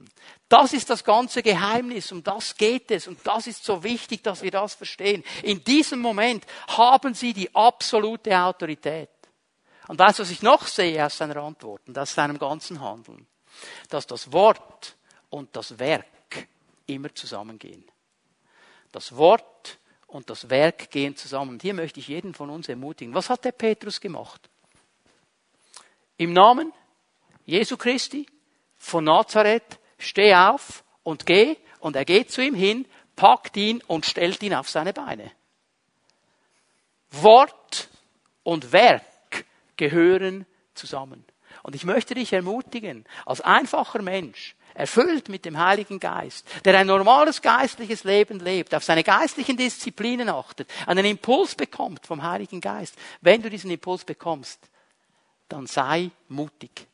[0.49, 4.41] Das ist das ganze Geheimnis, um das geht es und das ist so wichtig, dass
[4.41, 5.23] wir das verstehen.
[5.43, 9.09] In diesem Moment haben sie die absolute Autorität.
[9.87, 13.27] Und weißt du, was ich noch sehe aus seiner Antwort und aus seinem ganzen Handeln?
[13.89, 14.95] Dass das Wort
[15.29, 16.47] und das Werk
[16.85, 17.85] immer zusammengehen.
[18.91, 21.51] Das Wort und das Werk gehen zusammen.
[21.51, 23.13] Und hier möchte ich jeden von uns ermutigen.
[23.13, 24.49] Was hat der Petrus gemacht?
[26.17, 26.71] Im Namen
[27.45, 28.25] Jesu Christi
[28.77, 31.57] von Nazareth steh auf und geh.
[31.79, 35.31] Und er geht zu ihm hin, packt ihn und stellt ihn auf seine Beine.
[37.11, 37.89] Wort
[38.43, 41.25] und Werk gehören zusammen.
[41.63, 46.87] Und ich möchte dich ermutigen, als einfacher Mensch, erfüllt mit dem Heiligen Geist, der ein
[46.87, 52.95] normales geistliches Leben lebt, auf seine geistlichen Disziplinen achtet, einen Impuls bekommt vom Heiligen Geist.
[53.21, 54.59] Wenn du diesen Impuls bekommst,
[55.49, 56.87] dann sei mutig.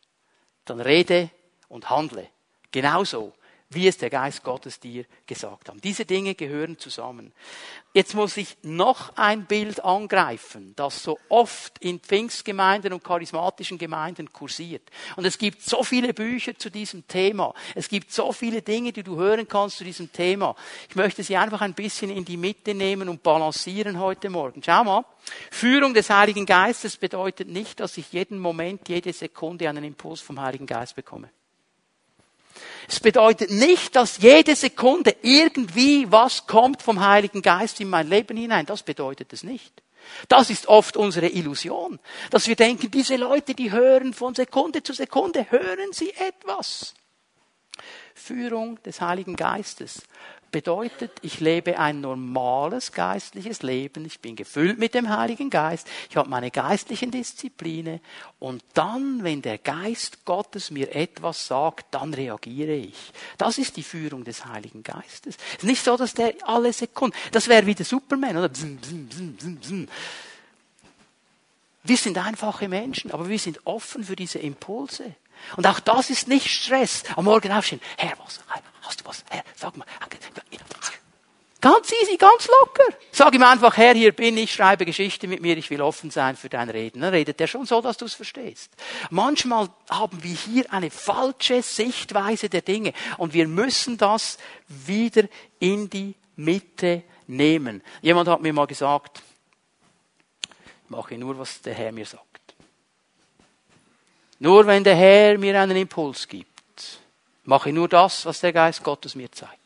[0.66, 1.30] Dann rede
[1.68, 2.28] und handle.
[2.74, 3.34] Genauso,
[3.70, 5.76] wie es der Geist Gottes dir gesagt hat.
[5.84, 7.34] Diese Dinge gehören zusammen.
[7.94, 14.34] Jetzt muss ich noch ein Bild angreifen, das so oft in Pfingstgemeinden und charismatischen Gemeinden
[14.34, 14.90] kursiert.
[15.16, 17.54] Und es gibt so viele Bücher zu diesem Thema.
[17.76, 20.56] Es gibt so viele Dinge, die du hören kannst zu diesem Thema.
[20.90, 24.62] Ich möchte sie einfach ein bisschen in die Mitte nehmen und balancieren heute Morgen.
[24.64, 25.06] Schau mal.
[25.52, 30.42] Führung des Heiligen Geistes bedeutet nicht, dass ich jeden Moment, jede Sekunde einen Impuls vom
[30.42, 31.30] Heiligen Geist bekomme.
[32.94, 38.38] Es bedeutet nicht, dass jede Sekunde irgendwie was kommt vom Heiligen Geist in mein Leben
[38.38, 38.68] hinein.
[38.68, 39.82] Das bedeutet es nicht.
[40.28, 44.94] Das ist oft unsere Illusion, dass wir denken, diese Leute, die hören von Sekunde zu
[44.94, 46.94] Sekunde, hören sie etwas.
[48.14, 50.04] Führung des Heiligen Geistes
[50.54, 56.16] bedeutet, ich lebe ein normales geistliches Leben, ich bin gefüllt mit dem Heiligen Geist, ich
[56.16, 58.00] habe meine geistlichen Disziplinen
[58.40, 63.12] und dann, wenn der Geist Gottes mir etwas sagt, dann reagiere ich.
[63.38, 65.36] Das ist die Führung des Heiligen Geistes.
[65.50, 68.50] Es ist nicht so, dass der alle Sekunden, das wäre wie der Superman, oder?
[71.84, 75.16] Wir sind einfache Menschen, aber wir sind offen für diese Impulse.
[75.58, 77.04] Und auch das ist nicht Stress.
[77.16, 77.82] Am Morgen aufstehen.
[77.98, 78.40] Herr, was?
[78.82, 79.24] Hast du was?
[79.30, 79.86] Herr, sag mal.
[81.64, 82.84] Ganz easy, ganz locker.
[83.14, 86.36] Sag ihm einfach, Herr, hier bin ich, schreibe Geschichte mit mir, ich will offen sein
[86.36, 87.00] für dein Reden.
[87.00, 88.70] Dann redet er schon so, dass du es verstehst.
[89.12, 95.24] Manchmal haben wir hier eine falsche Sichtweise der Dinge und wir müssen das wieder
[95.60, 97.82] in die Mitte nehmen.
[98.02, 99.22] Jemand hat mir mal gesagt,
[100.44, 102.56] ich mache nur, was der Herr mir sagt.
[104.40, 107.00] Nur wenn der Herr mir einen Impuls gibt,
[107.46, 109.63] mache ich nur das, was der Geist Gottes mir zeigt.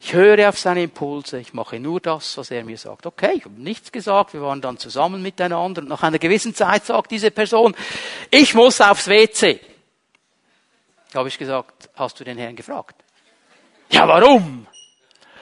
[0.00, 3.04] Ich höre auf seine Impulse, ich mache nur das, was er mir sagt.
[3.04, 6.86] Okay, ich habe nichts gesagt, wir waren dann zusammen miteinander und nach einer gewissen Zeit
[6.86, 7.74] sagt diese Person,
[8.30, 9.60] ich muss aufs WC.
[11.10, 12.94] Da habe ich gesagt, hast du den Herrn gefragt?
[13.90, 14.66] Ja, warum?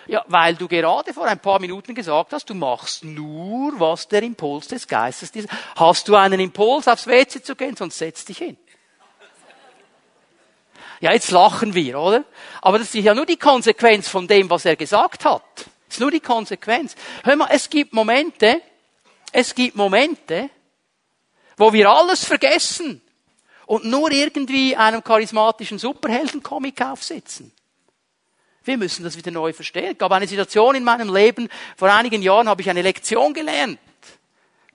[0.07, 4.23] Ja, weil du gerade vor ein paar Minuten gesagt hast, du machst nur, was der
[4.23, 5.49] Impuls des Geistes ist.
[5.75, 8.57] Hast du einen Impuls, aufs WC zu gehen, sonst setz dich hin.
[11.01, 12.25] Ja, jetzt lachen wir, oder?
[12.63, 15.43] Aber das ist ja nur die Konsequenz von dem, was er gesagt hat.
[15.57, 16.95] Das ist nur die Konsequenz.
[17.23, 18.61] Hör mal, es gibt Momente,
[19.33, 20.51] es gibt Momente,
[21.57, 23.03] wo wir alles vergessen
[23.67, 27.53] und nur irgendwie einem charismatischen Superheldencomic aufsitzen.
[28.65, 29.93] Wir müssen das wieder neu verstehen.
[29.93, 33.79] Es gab eine Situation in meinem Leben, vor einigen Jahren habe ich eine Lektion gelernt.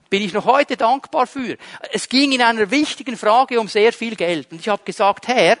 [0.08, 1.56] Bin ich noch heute dankbar für.
[1.90, 4.50] Es ging in einer wichtigen Frage um sehr viel Geld.
[4.50, 5.58] Und ich habe gesagt, Herr,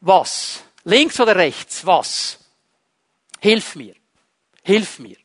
[0.00, 0.62] was?
[0.84, 1.84] Links oder rechts?
[1.84, 2.38] Was?
[3.40, 3.94] Hilf mir.
[4.62, 5.16] Hilf mir.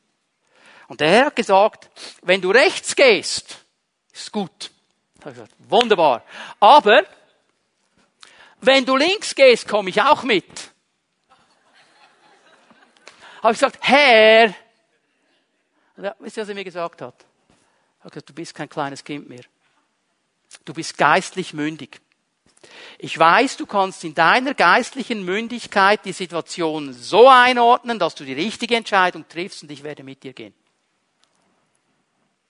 [0.87, 1.89] Und der Herr hat gesagt,
[2.21, 3.65] wenn du rechts gehst,
[4.11, 4.71] ist gut.
[5.23, 6.23] Gesagt, wunderbar.
[6.59, 7.03] Aber
[8.59, 10.71] wenn du links gehst, komme ich auch mit
[13.41, 14.53] habe ich gesagt, Herr,
[16.19, 17.25] wisst ihr, was er mir gesagt hat?
[17.99, 19.43] Er hat gesagt, du bist kein kleines Kind mehr.
[20.65, 22.01] Du bist geistlich mündig.
[22.97, 28.33] Ich weiß, du kannst in deiner geistlichen Mündigkeit die Situation so einordnen, dass du die
[28.33, 30.53] richtige Entscheidung triffst und ich werde mit dir gehen.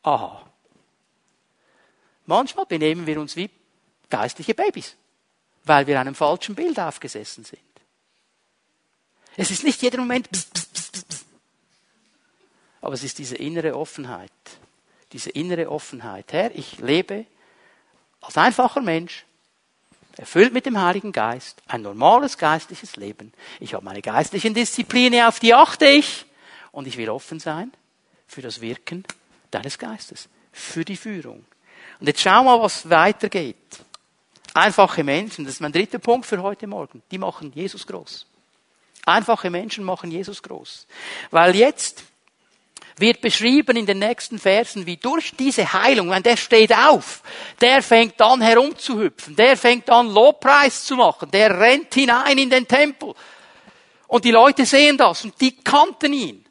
[0.03, 0.45] Aha.
[2.25, 3.49] Manchmal benehmen wir uns wie
[4.09, 4.95] geistliche Babys,
[5.63, 7.61] weil wir einem falschen Bild aufgesessen sind.
[9.37, 11.25] Es ist nicht jeder Moment, pss, pss, pss.
[12.81, 14.31] aber Aber es ist diese innere Offenheit.
[15.13, 16.33] Diese innere Offenheit.
[16.33, 17.25] Herr, ich lebe
[18.21, 19.25] als einfacher Mensch,
[20.21, 23.33] erfüllt mit dem Heiligen Geist, ein normales geistliches Leben.
[23.59, 26.27] Ich habe meine geistlichen Disziplinen, auf die achte ich.
[26.71, 27.73] Und ich will offen sein
[28.27, 29.03] für das Wirken
[29.49, 31.43] deines Geistes, für die Führung.
[31.99, 33.57] Und jetzt schau mal, was weitergeht.
[34.53, 38.27] Einfache Menschen, das ist mein dritter Punkt für heute Morgen, die machen Jesus groß.
[39.07, 40.85] Einfache Menschen machen Jesus groß.
[41.31, 42.03] Weil jetzt
[42.97, 47.21] wird beschrieben in den nächsten Versen, wie durch diese Heilung, wenn der steht auf,
[47.59, 52.67] der fängt an herumzuhüpfen, der fängt an Lobpreis zu machen, der rennt hinein in den
[52.67, 53.13] Tempel.
[54.07, 56.45] Und die Leute sehen das und die kannten ihn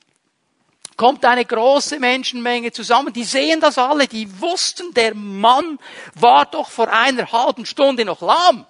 [1.00, 5.78] kommt eine große Menschenmenge zusammen, die sehen das alle, die wussten, der Mann
[6.16, 8.66] war doch vor einer halben Stunde noch lahm.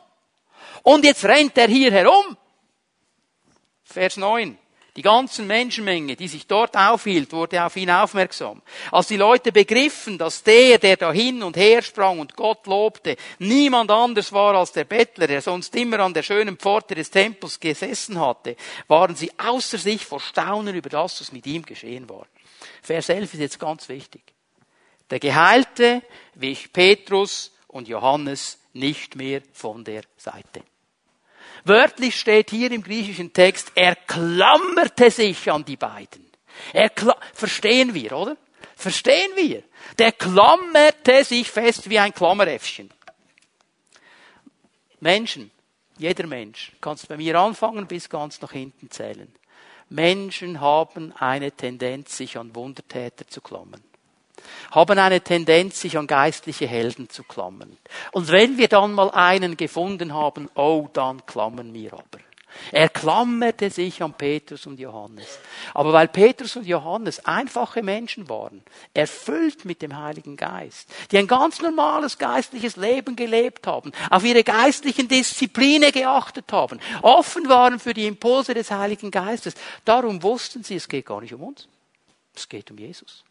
[0.85, 2.37] Und jetzt rennt er hier herum.
[3.83, 4.57] Vers 9.
[4.97, 8.61] Die ganzen Menschenmenge, die sich dort aufhielt, wurde auf ihn aufmerksam.
[8.91, 13.17] Als die Leute begriffen, dass der, der da hin und her sprang und Gott lobte,
[13.39, 17.61] niemand anders war als der Bettler, der sonst immer an der schönen Pforte des Tempels
[17.61, 18.57] gesessen hatte,
[18.89, 22.27] waren sie außer sich vor Staunen über das, was mit ihm geschehen war.
[22.83, 24.23] Vers 11 ist jetzt ganz wichtig.
[25.11, 26.03] Der Geheilte
[26.35, 30.63] wich Petrus und Johannes nicht mehr von der Seite.
[31.65, 36.27] Wörtlich steht hier im griechischen Text, er klammerte sich an die beiden.
[36.73, 36.91] Er
[37.35, 38.37] verstehen wir, oder?
[38.77, 39.63] Verstehen wir?
[39.99, 42.91] Der klammerte sich fest wie ein Klammeräffchen.
[45.01, 45.51] Menschen,
[45.99, 49.33] jeder Mensch, kannst bei mir anfangen bis ganz nach hinten zählen.
[49.89, 53.83] Menschen haben eine Tendenz, sich an Wundertäter zu klammern
[54.71, 57.77] haben eine Tendenz, sich an geistliche Helden zu klammern.
[58.13, 62.21] Und wenn wir dann mal einen gefunden haben, oh, dann klammern wir aber.
[62.73, 65.39] Er klammerte sich an Petrus und Johannes.
[65.75, 68.63] Aber weil Petrus und Johannes einfache Menschen waren,
[68.95, 74.45] erfüllt mit dem Heiligen Geist, die ein ganz normales geistliches Leben gelebt haben, auf ihre
[74.45, 80.77] geistlichen Disziplinen geachtet haben, offen waren für die Impulse des Heiligen Geistes, darum wussten sie,
[80.77, 81.69] es geht gar nicht um uns.
[82.35, 83.25] Es geht um Jesus.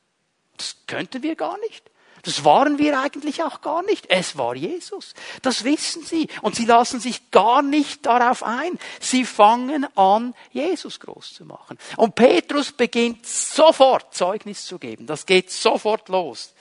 [0.59, 1.89] Das könnten wir gar nicht.
[2.23, 4.09] Das waren wir eigentlich auch gar nicht.
[4.09, 5.13] Es war Jesus.
[5.41, 6.27] Das wissen sie.
[6.41, 8.77] Und sie lassen sich gar nicht darauf ein.
[8.99, 11.77] Sie fangen an, Jesus groß zu machen.
[11.95, 15.07] Und Petrus beginnt sofort Zeugnis zu geben.
[15.07, 16.53] Das geht sofort los.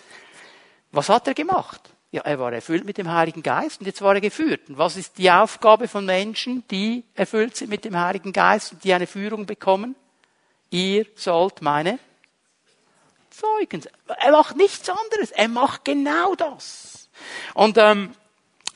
[0.93, 1.81] Was hat er gemacht?
[2.11, 4.71] Ja, er war erfüllt mit dem Heiligen Geist und jetzt war er geführt.
[4.71, 8.85] Und was ist die Aufgabe von Menschen, die erfüllt sind mit dem Heiligen Geist und
[8.85, 9.95] die eine Führung bekommen?
[10.71, 11.99] Ihr sollt meine
[13.39, 13.83] Zeugen.
[14.19, 15.31] Er macht nichts anderes.
[15.31, 17.09] Er macht genau das.
[17.55, 18.15] Und ähm,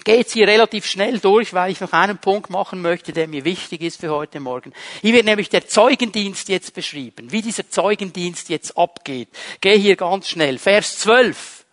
[0.04, 3.82] geht hier relativ schnell durch, weil ich noch einen Punkt machen möchte, der mir wichtig
[3.82, 4.72] ist für heute Morgen.
[5.00, 9.28] Hier wird nämlich der Zeugendienst jetzt beschrieben, wie dieser Zeugendienst jetzt abgeht.
[9.60, 10.58] Gehe hier ganz schnell.
[10.58, 11.64] Vers 12.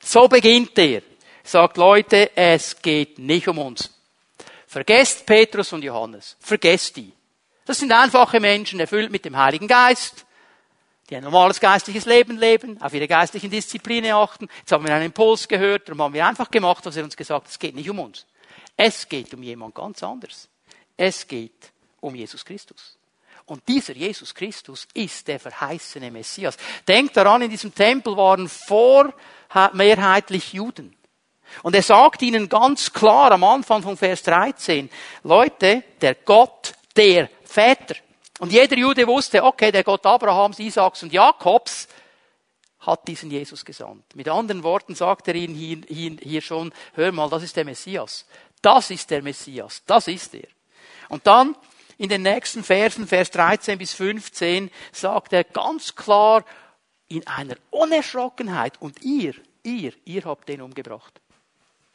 [0.00, 1.02] So beginnt er.
[1.44, 3.92] Sagt Leute, es geht nicht um uns.
[4.66, 6.36] Vergesst Petrus und Johannes.
[6.40, 7.12] Vergesst die.
[7.64, 10.25] Das sind einfache Menschen, erfüllt mit dem Heiligen Geist
[11.08, 14.48] die ein normales geistliches Leben leben, auf ihre geistlichen Disziplinen achten.
[14.58, 17.44] Jetzt haben wir einen Impuls gehört, darum haben wir einfach gemacht, was er uns gesagt
[17.44, 17.50] hat.
[17.50, 18.26] Es geht nicht um uns.
[18.76, 20.48] Es geht um jemand ganz anderes.
[20.96, 22.96] Es geht um Jesus Christus.
[23.46, 26.56] Und dieser Jesus Christus ist der verheißene Messias.
[26.86, 30.96] Denkt daran, in diesem Tempel waren vormehrheitlich Juden.
[31.62, 34.90] Und er sagt ihnen ganz klar am Anfang von Vers 13,
[35.22, 37.94] Leute, der Gott der Väter,
[38.38, 41.88] und jeder Jude wusste, okay, der Gott Abrahams, Isaaks und Jakobs
[42.80, 44.04] hat diesen Jesus gesandt.
[44.14, 47.64] Mit anderen Worten sagt er ihnen hier, hier, hier schon, hör mal, das ist der
[47.64, 48.26] Messias.
[48.62, 49.82] Das ist der Messias.
[49.86, 50.48] Das ist er.
[51.08, 51.56] Und dann
[51.98, 56.44] in den nächsten Versen, Vers 13 bis 15, sagt er ganz klar
[57.08, 61.20] in einer Unerschrockenheit, und ihr, ihr, ihr habt den umgebracht.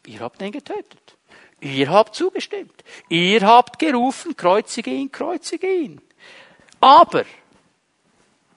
[0.06, 1.18] Ihr habt den getötet.
[1.60, 2.84] Ihr habt zugestimmt.
[3.10, 6.02] Ihr habt gerufen, kreuzige ihn, kreuzige ihn.
[6.82, 7.26] Aber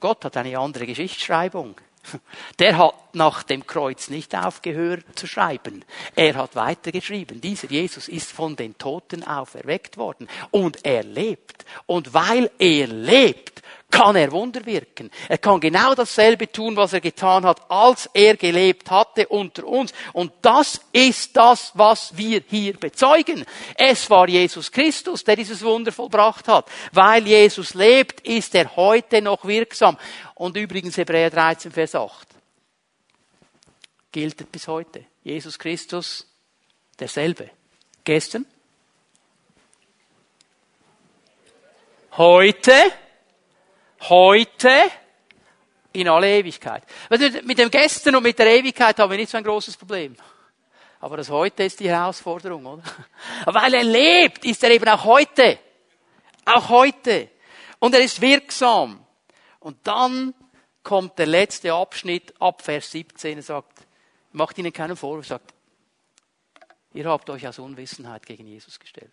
[0.00, 1.76] Gott hat eine andere Geschichtsschreibung.
[2.58, 5.84] Der hat nach dem Kreuz nicht aufgehört zu schreiben.
[6.16, 7.40] Er hat weitergeschrieben.
[7.40, 10.28] Dieser Jesus ist von den Toten auferweckt worden.
[10.50, 11.64] Und er lebt.
[11.86, 13.62] Und weil er lebt,
[13.95, 15.09] kann er Wunder wirken.
[15.28, 19.95] Er kann genau dasselbe tun, was er getan hat, als er gelebt hatte unter uns.
[20.12, 23.45] Und das ist das, was wir hier bezeugen.
[23.76, 26.68] Es war Jesus Christus, der dieses Wunder vollbracht hat.
[26.90, 29.97] Weil Jesus lebt, ist er heute noch wirksam.
[30.34, 32.26] Und übrigens Hebräer 13, Vers 8
[34.11, 35.05] gilt bis heute.
[35.22, 36.26] Jesus Christus
[36.99, 37.49] derselbe.
[38.03, 38.45] Gestern,
[42.16, 42.72] heute
[44.09, 44.70] heute
[45.92, 46.82] in alle Ewigkeit.
[47.09, 50.16] Mit dem Gestern und mit der Ewigkeit haben wir nicht so ein großes Problem.
[51.00, 52.82] Aber das Heute ist die Herausforderung, oder?
[53.44, 55.59] Weil er lebt, ist er eben auch heute.
[56.46, 57.30] Auch heute.
[57.78, 59.05] Und er ist wirksam.
[59.61, 60.34] Und dann
[60.82, 63.38] kommt der letzte Abschnitt ab Vers 17.
[63.38, 63.86] Er sagt,
[64.32, 65.55] macht ihnen keinen Vorwurf, sagt,
[66.92, 69.12] ihr habt euch aus Unwissenheit gegen Jesus gestellt.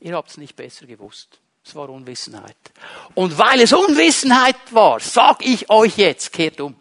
[0.00, 1.40] Ihr habt es nicht besser gewusst.
[1.64, 2.56] Es war Unwissenheit.
[3.14, 6.76] Und weil es Unwissenheit war, sag ich euch jetzt, kehrt um.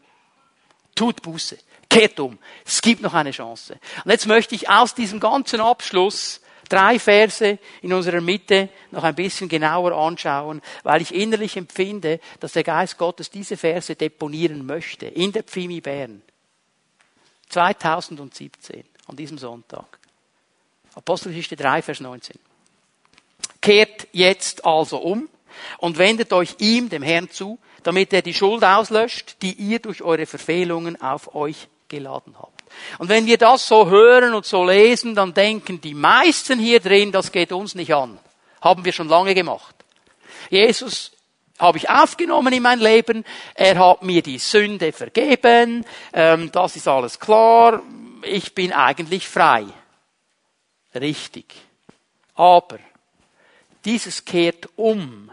[0.94, 1.58] Tut Buße.
[1.90, 2.38] Kehrt um.
[2.66, 3.80] Es gibt noch eine Chance.
[4.04, 9.16] Und jetzt möchte ich aus diesem ganzen Abschluss drei Verse in unserer Mitte noch ein
[9.16, 15.06] bisschen genauer anschauen, weil ich innerlich empfinde, dass der Geist Gottes diese Verse deponieren möchte
[15.06, 16.22] in der Pfimi Bern.
[17.50, 20.00] 2017, an diesem Sonntag.
[20.96, 22.38] Apostelgeschichte 3, Vers 19.
[23.64, 25.30] Kehrt jetzt also um
[25.78, 30.01] und wendet euch ihm, dem Herrn, zu, damit er die Schuld auslöscht, die ihr durch
[30.01, 32.61] eure Verfehlungen auf euch geladen habt.
[32.99, 37.14] Und wenn wir das so hören und so lesen, dann denken die meisten hier drin,
[37.14, 38.20] das geht uns nicht an.
[38.61, 39.76] Haben wir schon lange gemacht.
[40.49, 41.14] Jesus
[41.57, 43.24] habe ich aufgenommen in mein Leben.
[43.55, 45.86] Er hat mir die Sünde vergeben.
[46.11, 47.82] Ähm, das ist alles klar.
[48.24, 49.68] Ich bin eigentlich frei.
[50.93, 51.45] Richtig.
[52.36, 52.80] Aber
[53.86, 55.32] dieses kehrt um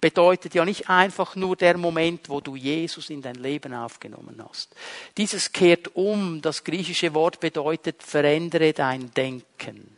[0.00, 4.74] bedeutet ja nicht einfach nur der Moment, wo du Jesus in dein Leben aufgenommen hast.
[5.16, 9.96] Dieses kehrt um, das griechische Wort bedeutet verändere dein Denken.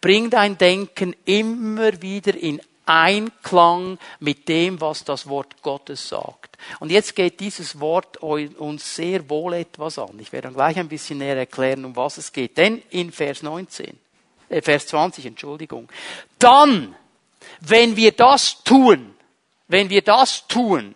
[0.00, 6.58] Bring dein Denken immer wieder in Einklang mit dem, was das Wort Gottes sagt.
[6.80, 10.18] Und jetzt geht dieses Wort uns sehr wohl etwas an.
[10.18, 12.56] Ich werde dann gleich ein bisschen näher erklären, um was es geht.
[12.58, 13.96] Denn in Vers 19
[14.52, 15.88] äh, Vers 20, Entschuldigung.
[16.42, 16.96] Dann,
[17.60, 19.14] wenn wir das tun,
[19.68, 20.94] wenn wir das tun,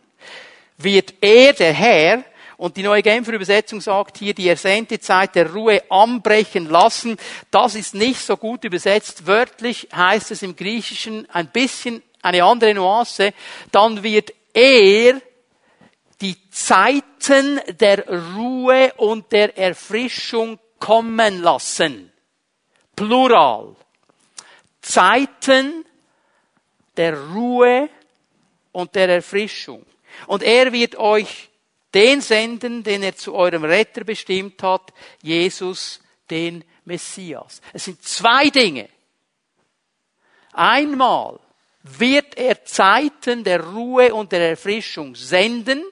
[0.77, 2.25] wird er, der Herr,
[2.57, 7.19] und die neue Genfer Übersetzung sagt hier, die ersehnte Zeit der Ruhe anbrechen lassen.
[7.51, 9.27] Das ist nicht so gut übersetzt.
[9.27, 13.35] Wörtlich heißt es im Griechischen ein bisschen eine andere Nuance.
[13.73, 15.21] Dann wird er
[16.23, 22.11] die Zeiten der Ruhe und der Erfrischung kommen lassen.
[22.97, 23.77] Plural.
[24.87, 25.85] Zeiten
[26.97, 27.89] der Ruhe
[28.73, 29.85] und der Erfrischung.
[30.29, 31.51] Und er wird euch
[31.93, 37.61] den senden, den er zu eurem Retter bestimmt hat, Jesus, den Messias.
[37.73, 38.89] Es sind zwei Dinge.
[40.53, 41.41] Einmal
[41.83, 45.85] wird er Zeiten der Ruhe und der Erfrischung senden,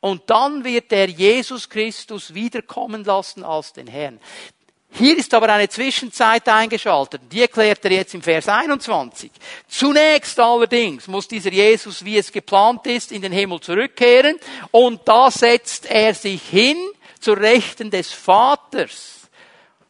[0.00, 4.20] und dann wird er Jesus Christus wiederkommen lassen als den Herrn.
[4.90, 7.22] Hier ist aber eine Zwischenzeit eingeschaltet.
[7.30, 9.30] Die erklärt er jetzt im Vers 21.
[9.68, 14.38] Zunächst allerdings muss dieser Jesus, wie es geplant ist, in den Himmel zurückkehren
[14.70, 16.76] und da setzt er sich hin
[17.20, 19.28] zur Rechten des Vaters.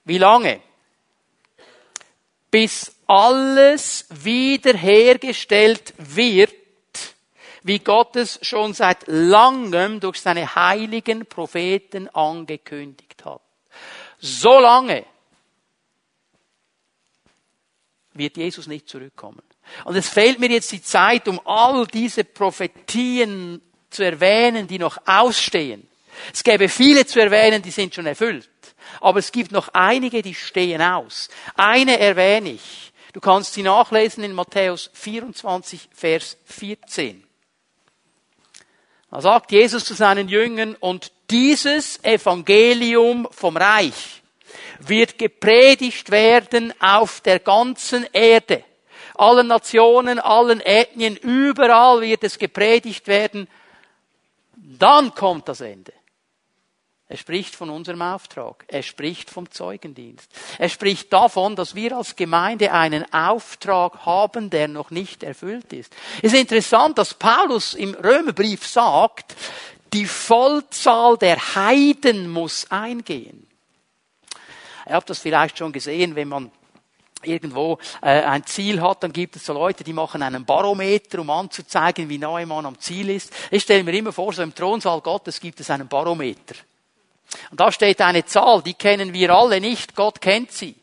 [0.05, 0.61] Wie lange?
[2.51, 6.55] Bis alles wiederhergestellt wird,
[7.63, 13.08] wie Gott es schon seit langem durch seine heiligen Propheten angekündigt.
[14.21, 15.05] So lange
[18.15, 19.43] wird Jesus nicht zurückkommen.
[19.85, 23.61] Und es fehlt mir jetzt die Zeit, um all diese Prophetien
[23.91, 25.89] zu erwähnen, die noch ausstehen.
[26.33, 28.49] Es gäbe viele zu erwähnen, die sind schon erfüllt.
[29.01, 31.29] Aber es gibt noch einige, die stehen aus.
[31.55, 32.93] Eine erwähne ich.
[33.13, 37.28] Du kannst sie nachlesen in Matthäus 24, Vers 14.
[39.11, 44.23] Da sagt Jesus zu seinen Jüngern, und dieses Evangelium vom Reich
[44.81, 48.65] wird gepredigt werden auf der ganzen Erde.
[49.15, 53.49] Allen Nationen, allen Ethnien, überall wird es gepredigt werden.
[54.55, 55.93] Dann kommt das Ende.
[57.11, 58.65] Er spricht von unserem Auftrag.
[58.69, 60.31] Er spricht vom Zeugendienst.
[60.59, 65.95] Er spricht davon, dass wir als Gemeinde einen Auftrag haben, der noch nicht erfüllt ist.
[66.23, 69.37] Es ist interessant, dass Paulus im Römerbrief sagt,
[69.95, 73.47] die Vollzahl der Heiden muss eingehen.
[74.87, 76.51] Ihr habt das vielleicht schon gesehen, wenn man
[77.23, 81.31] irgendwo äh, ein Ziel hat, dann gibt es so Leute, die machen einen Barometer, um
[81.31, 83.33] anzuzeigen, wie nahe man am Ziel ist.
[83.51, 86.55] Ich stelle mir immer vor, so im Thronsaal Gottes gibt es einen Barometer.
[87.51, 90.75] Und da steht eine Zahl, die kennen wir alle nicht, Gott kennt sie.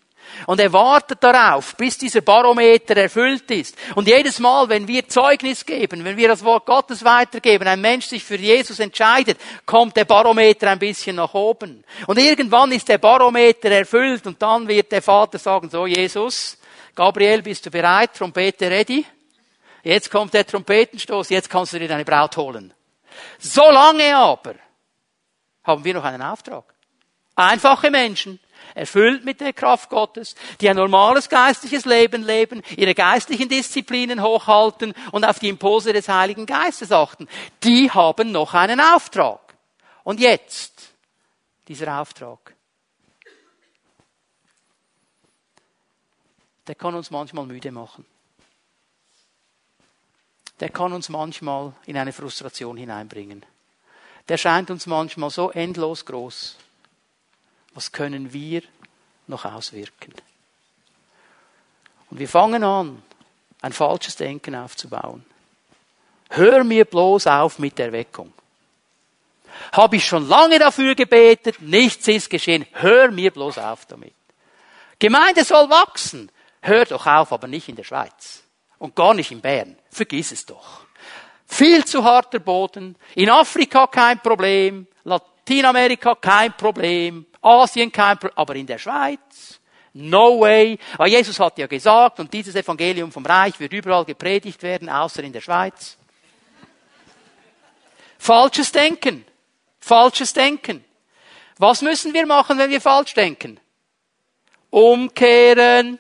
[0.48, 3.76] Und er wartet darauf, bis dieser Barometer erfüllt ist.
[3.96, 8.08] Und jedes Mal, wenn wir Zeugnis geben, wenn wir das Wort Gottes weitergeben, ein Mensch
[8.08, 11.84] sich für Jesus entscheidet, kommt der Barometer ein bisschen nach oben.
[12.08, 16.58] Und irgendwann ist der Barometer erfüllt und dann wird der Vater sagen, so Jesus,
[16.94, 18.14] Gabriel, bist du bereit?
[18.14, 19.06] Trompete ready?
[19.84, 22.74] Jetzt kommt der Trompetenstoß, jetzt kannst du dir deine Braut holen.
[23.38, 24.56] Solange aber
[25.66, 26.64] haben wir noch einen Auftrag.
[27.36, 28.40] Einfache Menschen,
[28.74, 34.94] erfüllt mit der Kraft Gottes, die ein normales geistliches Leben leben, ihre geistlichen Disziplinen hochhalten
[35.12, 37.28] und auf die Impulse des Heiligen Geistes achten.
[37.64, 39.56] Die haben noch einen Auftrag.
[40.04, 40.94] Und jetzt,
[41.68, 42.54] dieser Auftrag.
[46.68, 48.06] Der kann uns manchmal müde machen.
[50.60, 53.46] Der kann uns manchmal in eine Frustration hineinbringen.
[54.28, 56.58] Der scheint uns manchmal so endlos groß
[57.76, 58.64] was können wir
[59.28, 60.14] noch auswirken?
[62.10, 63.04] Und wir fangen an,
[63.62, 65.26] ein falsches Denken aufzubauen.
[66.30, 68.34] Hör mir bloß auf mit der Weckung.
[69.74, 72.66] Habe ich schon lange dafür gebetet, nichts ist geschehen.
[72.72, 74.14] Hör mir bloß auf damit.
[74.98, 76.32] Gemeinde soll wachsen.
[76.62, 78.44] Hör doch auf, aber nicht in der Schweiz.
[78.80, 79.78] Und gar nicht in Bern.
[79.92, 80.85] Vergiss es doch.
[81.46, 82.96] Viel zu harter Boden.
[83.16, 84.88] In Afrika kein Problem.
[85.04, 87.26] Latinamerika kein Problem.
[87.42, 89.60] Asien kein Problem, aber in der Schweiz,
[89.94, 90.80] no way.
[90.94, 95.24] Aber Jesus hat ja gesagt, und dieses Evangelium vom Reich wird überall gepredigt werden, außer
[95.24, 95.98] in der Schweiz.
[98.18, 99.24] Falsches Denken.
[99.80, 100.84] Falsches Denken.
[101.58, 103.60] Was müssen wir machen, wenn wir falsch denken?
[104.72, 106.00] Umkehren.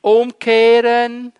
[0.00, 1.32] Umkehren.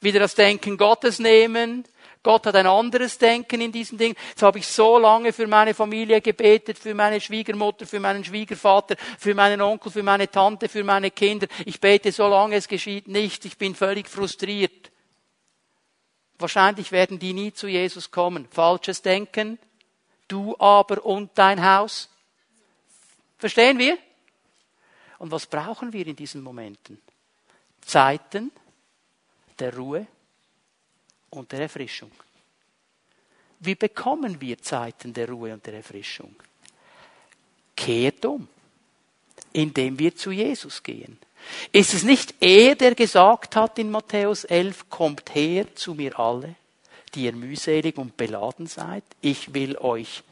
[0.00, 1.84] Wieder das Denken Gottes nehmen.
[2.26, 4.16] Gott hat ein anderes Denken in diesen Dingen.
[4.30, 8.96] Jetzt habe ich so lange für meine Familie gebetet, für meine Schwiegermutter, für meinen Schwiegervater,
[9.16, 11.46] für meinen Onkel, für meine Tante, für meine Kinder.
[11.64, 13.44] Ich bete so lange, es geschieht nichts.
[13.44, 14.90] Ich bin völlig frustriert.
[16.36, 18.48] Wahrscheinlich werden die nie zu Jesus kommen.
[18.50, 19.60] Falsches Denken.
[20.26, 22.10] Du aber und dein Haus.
[23.38, 23.98] Verstehen wir?
[25.20, 27.00] Und was brauchen wir in diesen Momenten?
[27.82, 28.50] Zeiten
[29.60, 30.08] der Ruhe,
[31.36, 32.10] und der Erfrischung.
[33.60, 36.34] Wie bekommen wir Zeiten der Ruhe und der Erfrischung?
[37.74, 38.48] Kehrt um,
[39.52, 41.18] indem wir zu Jesus gehen.
[41.72, 46.54] Ist es nicht er, der gesagt hat in Matthäus 11, kommt her zu mir alle,
[47.14, 50.22] die ihr mühselig und beladen seid, ich will euch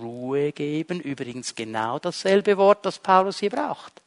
[0.00, 1.00] Ruhe geben.
[1.00, 4.00] Übrigens genau dasselbe Wort, das Paulus hier braucht.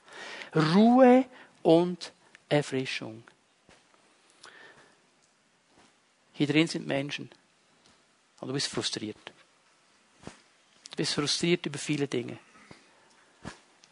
[0.55, 1.25] Ruhe
[1.61, 2.11] und
[2.49, 3.23] Erfrischung.
[6.41, 7.29] Hier drin sind Menschen.
[8.39, 9.31] Und du bist frustriert.
[10.25, 12.39] Du bist frustriert über viele Dinge.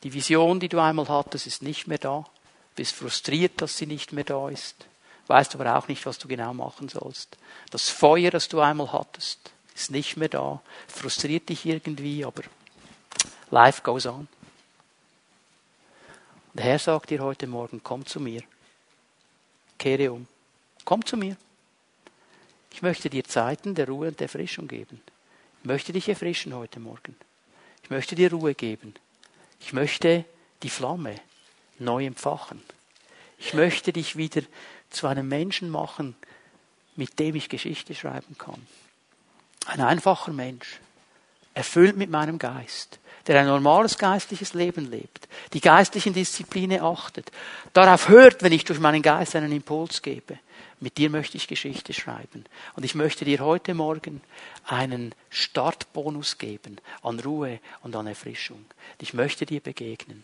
[0.01, 2.21] Die Vision, die du einmal hattest, ist nicht mehr da.
[2.21, 4.87] Du bist frustriert, dass sie nicht mehr da ist.
[5.27, 7.37] Weißt aber auch nicht, was du genau machen sollst.
[7.69, 10.59] Das Feuer, das du einmal hattest, ist nicht mehr da.
[10.87, 12.41] Frustriert dich irgendwie, aber
[13.51, 14.27] life goes on.
[16.55, 18.41] Der Herr sagt dir heute Morgen, komm zu mir.
[19.77, 20.25] Kehre um.
[20.83, 21.37] Komm zu mir.
[22.71, 25.01] Ich möchte dir Zeiten der Ruhe und der Erfrischung geben.
[25.61, 27.15] Ich möchte dich erfrischen heute Morgen.
[27.83, 28.93] Ich möchte dir Ruhe geben.
[29.59, 30.25] Ich möchte
[30.63, 31.15] die Flamme
[31.79, 32.61] neu empfachen.
[33.37, 34.41] Ich möchte dich wieder
[34.89, 36.15] zu einem Menschen machen,
[36.95, 38.67] mit dem ich Geschichte schreiben kann.
[39.65, 40.79] Ein einfacher Mensch,
[41.53, 47.31] erfüllt mit meinem Geist, der ein normales geistliches Leben lebt, die geistlichen Disziplinen achtet,
[47.73, 50.39] darauf hört, wenn ich durch meinen Geist einen Impuls gebe,
[50.79, 52.45] mit dir möchte ich Geschichte schreiben.
[52.75, 54.21] Und ich möchte dir heute Morgen
[54.65, 58.65] einen Startbonus geben an Ruhe und an Erfrischung.
[58.99, 60.23] Ich möchte dir begegnen.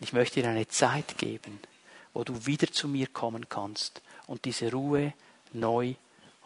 [0.00, 1.58] Ich möchte dir eine Zeit geben,
[2.14, 5.12] wo du wieder zu mir kommen kannst und diese Ruhe
[5.52, 5.94] neu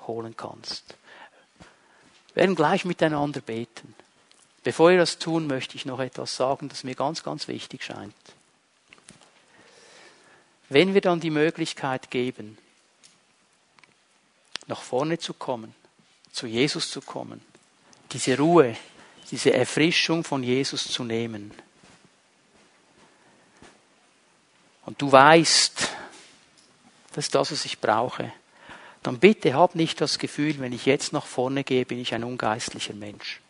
[0.07, 0.97] holen kannst.
[2.35, 3.95] Wir werden gleich miteinander beten.
[4.63, 8.15] Bevor wir das tun, möchte ich noch etwas sagen, das mir ganz, ganz wichtig scheint.
[10.69, 12.57] Wenn wir dann die Möglichkeit geben,
[14.71, 15.75] nach vorne zu kommen,
[16.33, 17.43] zu Jesus zu kommen,
[18.13, 18.77] diese Ruhe,
[19.31, 21.53] diese Erfrischung von Jesus zu nehmen.
[24.87, 25.89] Und du weißt,
[27.13, 28.33] das ist das, was ich brauche.
[29.03, 32.25] Dann bitte hab nicht das Gefühl, wenn ich jetzt nach vorne gehe, bin ich ein
[32.25, 33.41] ungeistlicher Mensch.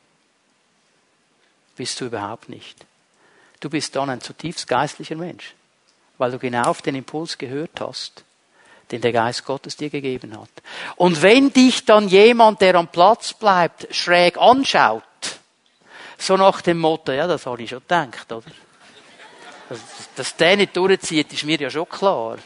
[1.77, 2.87] Bist du überhaupt nicht.
[3.61, 5.55] Du bist dann ein zutiefst geistlicher Mensch,
[6.17, 8.25] weil du genau auf den Impuls gehört hast
[8.91, 10.51] den der Geist Gottes dir gegeben hat.
[10.97, 15.03] Und wenn dich dann jemand, der am Platz bleibt, schräg anschaut,
[16.19, 18.51] so nach dem Motto, ja, das habe ich schon gedacht, oder?
[19.69, 19.81] Dass,
[20.17, 22.39] dass der nicht durchzieht, ist mir ja schon klar.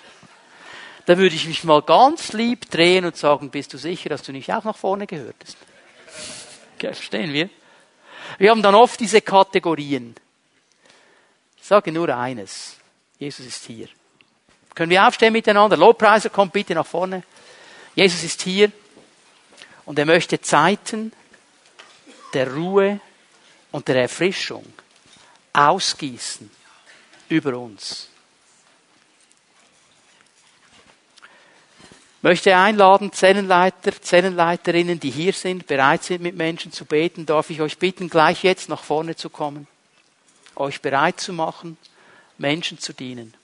[1.07, 4.33] Da würde ich mich mal ganz lieb drehen und sagen, bist du sicher, dass du
[4.33, 5.57] nicht auch nach vorne gehörtest?
[6.77, 7.49] Okay, verstehen wir?
[8.39, 10.15] Wir haben dann oft diese Kategorien.
[11.57, 12.77] Ich sage nur eines.
[13.19, 13.89] Jesus ist hier.
[14.75, 15.77] Können wir aufstehen miteinander?
[15.77, 17.23] Lobpreiser, kommt bitte nach vorne.
[17.95, 18.73] Jesus ist hier
[19.85, 21.13] und er möchte Zeiten
[22.33, 23.01] der Ruhe
[23.71, 24.65] und der Erfrischung
[25.53, 26.51] ausgießen
[27.29, 28.09] über uns.
[32.19, 37.51] Ich möchte einladen, Zellenleiter, Zellenleiterinnen, die hier sind, bereit sind, mit Menschen zu beten, darf
[37.51, 39.69] ich euch bitten, gleich jetzt nach vorne zu kommen,
[40.57, 41.77] euch bereit zu machen,
[42.39, 43.35] Menschen zu dienen.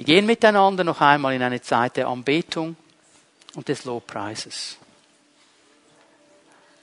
[0.00, 2.74] Wir gehen miteinander noch einmal in eine Zeit der Anbetung
[3.54, 4.78] und des Lobpreises.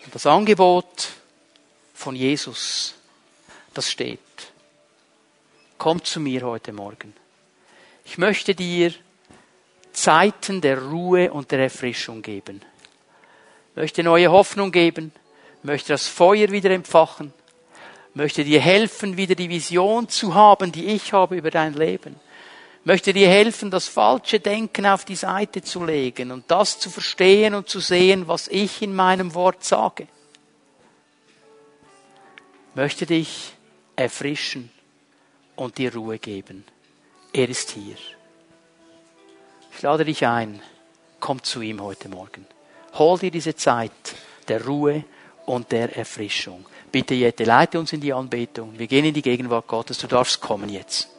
[0.06, 1.14] Und das Angebot
[1.96, 2.94] von Jesus,
[3.74, 4.20] das steht.
[5.80, 7.12] Komm zu mir heute Morgen.
[8.06, 8.94] Ich möchte dir
[9.94, 12.62] Zeiten der Ruhe und der Erfrischung geben.
[13.72, 15.12] Ich möchte neue Hoffnung geben,
[15.64, 17.34] möchte das Feuer wieder empfachen,
[18.14, 22.16] möchte dir helfen, wieder die Vision zu haben, die ich habe über dein Leben.
[22.88, 27.54] Möchte dir helfen, das falsche Denken auf die Seite zu legen und das zu verstehen
[27.54, 30.08] und zu sehen, was ich in meinem Wort sage.
[32.76, 33.52] Möchte dich
[33.98, 34.72] erfrischen
[35.58, 36.64] und dir Ruhe geben.
[37.34, 37.98] Er ist hier.
[39.76, 40.62] Ich lade dich ein,
[41.20, 42.48] komm zu ihm heute Morgen.
[42.94, 43.92] Hol dir diese Zeit
[44.48, 45.04] der Ruhe
[45.46, 46.66] und der Erfrischung.
[46.90, 48.80] Bitte Jette, leite uns in die Anbetung.
[48.80, 49.98] Wir gehen in die Gegenwart Gottes.
[49.98, 51.17] Du darfst kommen jetzt.